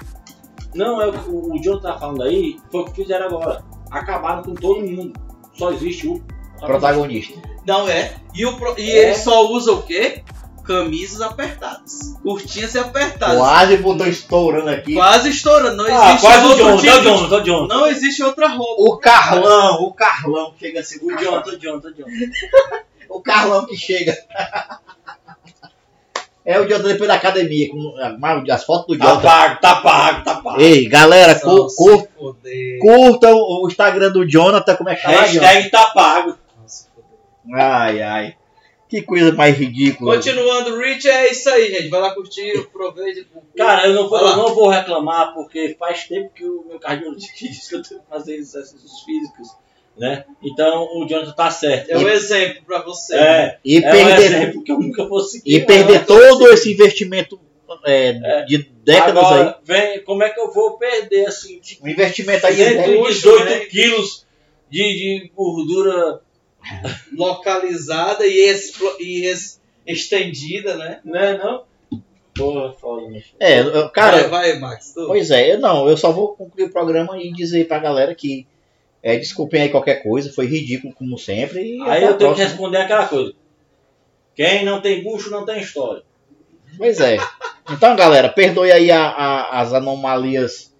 Não, 0.73 1.01
é 1.01 1.07
o 1.07 1.11
que 1.13 1.29
o, 1.29 1.53
o 1.55 1.59
John 1.61 1.79
tá 1.81 1.97
falando 1.97 2.23
aí, 2.23 2.57
foi 2.71 2.81
o 2.81 2.85
que 2.85 2.93
fizeram 3.01 3.25
agora. 3.25 3.63
Acabaram 3.91 4.43
com 4.43 4.53
todo 4.55 4.79
mundo. 4.81 5.13
Só 5.55 5.71
existe 5.71 6.07
o 6.07 6.23
Protagonista. 6.65 7.39
Não 7.65 7.87
é. 7.87 8.13
E, 8.33 8.45
o, 8.45 8.75
e 8.77 8.91
É. 8.91 8.95
ele 9.09 9.15
só 9.15 9.47
usa 9.47 9.71
o 9.73 9.81
quê? 9.83 10.23
Camisas 10.63 11.19
apertadas. 11.21 12.13
Curtinhas 12.21 12.75
e 12.75 12.79
apertadas. 12.79 13.37
Quase 13.39 13.77
botou 13.77 14.05
estourando 14.07 14.69
aqui. 14.69 14.93
Quase 14.93 15.29
estourando. 15.29 15.77
Não 15.77 15.85
Ah, 15.85 16.09
existe 16.09 16.21
quase 16.21 16.45
o 16.45 16.49
outro 16.49 16.63
John, 16.65 16.77
tipo 16.77 16.91
tá 16.91 16.99
John, 16.99 17.29
tá 17.29 17.35
o 17.37 17.41
John. 17.41 17.67
Não 17.67 17.87
existe 17.87 18.23
outra 18.23 18.47
roupa. 18.49 18.81
O 18.83 18.97
Carlão, 18.97 19.81
o 19.83 19.93
Carlão 19.93 20.51
que 20.53 20.65
chega 20.67 20.79
assim. 20.81 20.99
O 21.01 21.15
John, 21.17 21.41
tá 21.41 21.49
o 21.51 21.57
John, 21.57 21.79
tá 21.79 21.87
o 21.89 21.93
John. 21.93 22.05
O 23.11 23.19
Carlão 23.21 23.65
que 23.65 23.75
chega. 23.75 24.15
É 26.45 26.59
o 26.59 26.67
Jota 26.67 26.83
depois 26.83 27.07
da 27.07 27.15
academia. 27.15 27.69
Com 27.69 27.93
as 28.51 28.63
fotos 28.63 28.97
do 28.97 29.03
Tá 29.03 29.09
Jota. 29.15 29.21
pago, 29.21 29.61
tá 29.61 29.75
pago, 29.77 30.23
tá 30.23 30.35
pago. 30.35 30.61
Ei, 30.61 30.87
galera, 30.87 31.37
Só 31.37 31.47
cu- 31.49 31.69
se 31.69 31.75
cu- 31.75 32.07
foder. 32.17 32.79
curtam 32.79 33.33
o 33.35 33.67
Instagram 33.67 34.11
do 34.11 34.27
Jonathan. 34.27 34.75
Como 34.75 34.89
é 34.89 34.95
que 34.95 35.01
tá 35.01 35.09
Jonathan? 35.11 35.39
Hashtag 35.45 35.69
tá 35.71 35.85
pago. 35.87 36.37
Ai, 37.53 38.01
ai. 38.01 38.35
Que 38.87 39.03
coisa 39.03 39.31
mais 39.33 39.55
ridícula. 39.55 40.15
Continuando, 40.15 40.79
Rich, 40.79 41.07
é 41.07 41.31
isso 41.31 41.47
aí, 41.49 41.69
gente. 41.69 41.89
Vai 41.89 42.01
lá 42.01 42.13
curtir, 42.15 42.57
aproveite. 42.57 43.27
Cara, 43.55 43.85
eu 43.87 43.93
não, 43.93 44.09
vou, 44.09 44.17
eu 44.19 44.35
não 44.35 44.55
vou 44.55 44.67
reclamar 44.67 45.31
porque 45.35 45.75
faz 45.79 46.05
tempo 46.07 46.31
que 46.33 46.43
o 46.43 46.65
meu 46.67 46.79
cardiologista 46.79 47.33
disse 47.45 47.69
que 47.69 47.75
eu 47.75 47.83
tenho 47.83 48.01
que 48.01 48.07
fazer 48.09 48.35
exercícios 48.37 49.01
físicos, 49.03 49.47
né? 49.95 50.25
Então 50.41 50.87
o 50.97 51.05
Jonathan 51.07 51.33
tá 51.33 51.51
certo. 51.51 51.91
é 51.91 51.97
um 51.99 52.07
exemplo 52.09 52.63
pra 52.65 52.81
você. 52.81 53.15
É, 53.15 53.57
E 53.63 53.77
é 53.77 53.79
um 53.87 53.91
perder, 53.91 54.25
exemplo 54.25 54.63
que 54.63 54.71
eu 54.71 54.79
nunca 54.79 55.05
vou 55.07 55.19
seguir. 55.19 55.53
e 55.55 55.63
perder 55.65 56.05
todo 56.07 56.47
esse 56.49 56.73
investimento 56.73 57.39
é, 57.85 58.41
de 58.45 58.57
décadas 58.83 59.23
Agora, 59.23 59.49
aí. 59.49 59.55
vem, 59.63 60.03
como 60.03 60.23
é 60.23 60.29
que 60.31 60.39
eu 60.39 60.51
vou 60.51 60.79
perder 60.79 61.27
assim, 61.27 61.59
tipo, 61.59 61.85
Um 61.85 61.89
investimento 61.89 62.47
aí. 62.47 62.55
né? 62.57 62.85
118 62.85 63.45
né? 63.45 63.59
quilos 63.67 64.25
de, 64.67 64.79
de 64.81 65.31
gordura, 65.35 66.21
Localizada 67.15 68.25
e, 68.25 68.39
explo- 68.49 68.97
e 68.99 69.25
es- 69.25 69.59
estendida, 69.85 70.75
né? 70.75 70.99
né? 71.03 71.37
Não? 71.37 71.63
Porra, 72.35 72.71
foda? 72.73 73.21
É, 73.39 73.59
eu- 73.59 73.89
cara, 73.89 74.27
vai, 74.27 74.51
vai, 74.53 74.59
Max. 74.59 74.93
Tu. 74.93 75.05
Pois 75.07 75.29
é, 75.31 75.53
eu 75.53 75.59
não, 75.59 75.89
eu 75.89 75.97
só 75.97 76.11
vou 76.11 76.29
concluir 76.35 76.65
o 76.65 76.71
programa 76.71 77.21
e 77.21 77.31
dizer 77.33 77.67
pra 77.67 77.79
galera 77.79 78.15
que 78.15 78.47
é, 79.03 79.17
desculpem 79.17 79.61
aí 79.61 79.69
qualquer 79.69 80.03
coisa, 80.03 80.31
foi 80.31 80.45
ridículo 80.45 80.93
como 80.93 81.17
sempre. 81.17 81.77
E 81.77 81.81
Aí 81.83 82.03
eu 82.03 82.17
tenho 82.17 82.17
que 82.17 82.17
próxima. 82.25 82.47
responder 82.47 82.77
aquela 82.77 83.07
coisa. 83.07 83.33
Quem 84.35 84.63
não 84.63 84.81
tem 84.81 85.03
bucho 85.03 85.29
não 85.29 85.45
tem 85.45 85.59
história. 85.61 86.03
Pois 86.77 86.99
é. 87.01 87.17
Então, 87.71 87.95
galera, 87.95 88.29
perdoe 88.29 88.71
aí 88.71 88.89
a- 88.91 89.07
a- 89.09 89.59
as 89.61 89.73
anomalias 89.73 90.73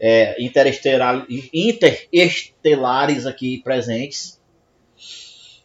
é, 0.00 0.34
interestelar- 0.42 1.26
interestelares 1.52 3.26
aqui 3.26 3.60
presentes. 3.62 4.40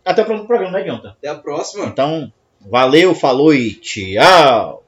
Até 0.10 0.24
o 0.24 0.26
próximo 0.26 0.48
programa, 0.48 0.80
né, 0.80 0.84
Jonathan? 0.84 1.10
Até 1.10 1.28
a 1.28 1.36
próxima. 1.36 1.86
Então, 1.86 2.34
valeu, 2.60 3.14
falou 3.14 3.54
e 3.54 3.76
tchau! 3.76 4.84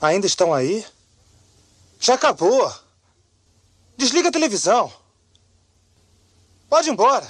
Ainda 0.00 0.24
estão 0.24 0.54
aí? 0.54 0.86
Já 1.98 2.14
acabou. 2.14 2.72
Desliga 3.96 4.28
a 4.28 4.32
televisão. 4.32 4.92
Pode 6.68 6.88
ir 6.88 6.92
embora. 6.92 7.26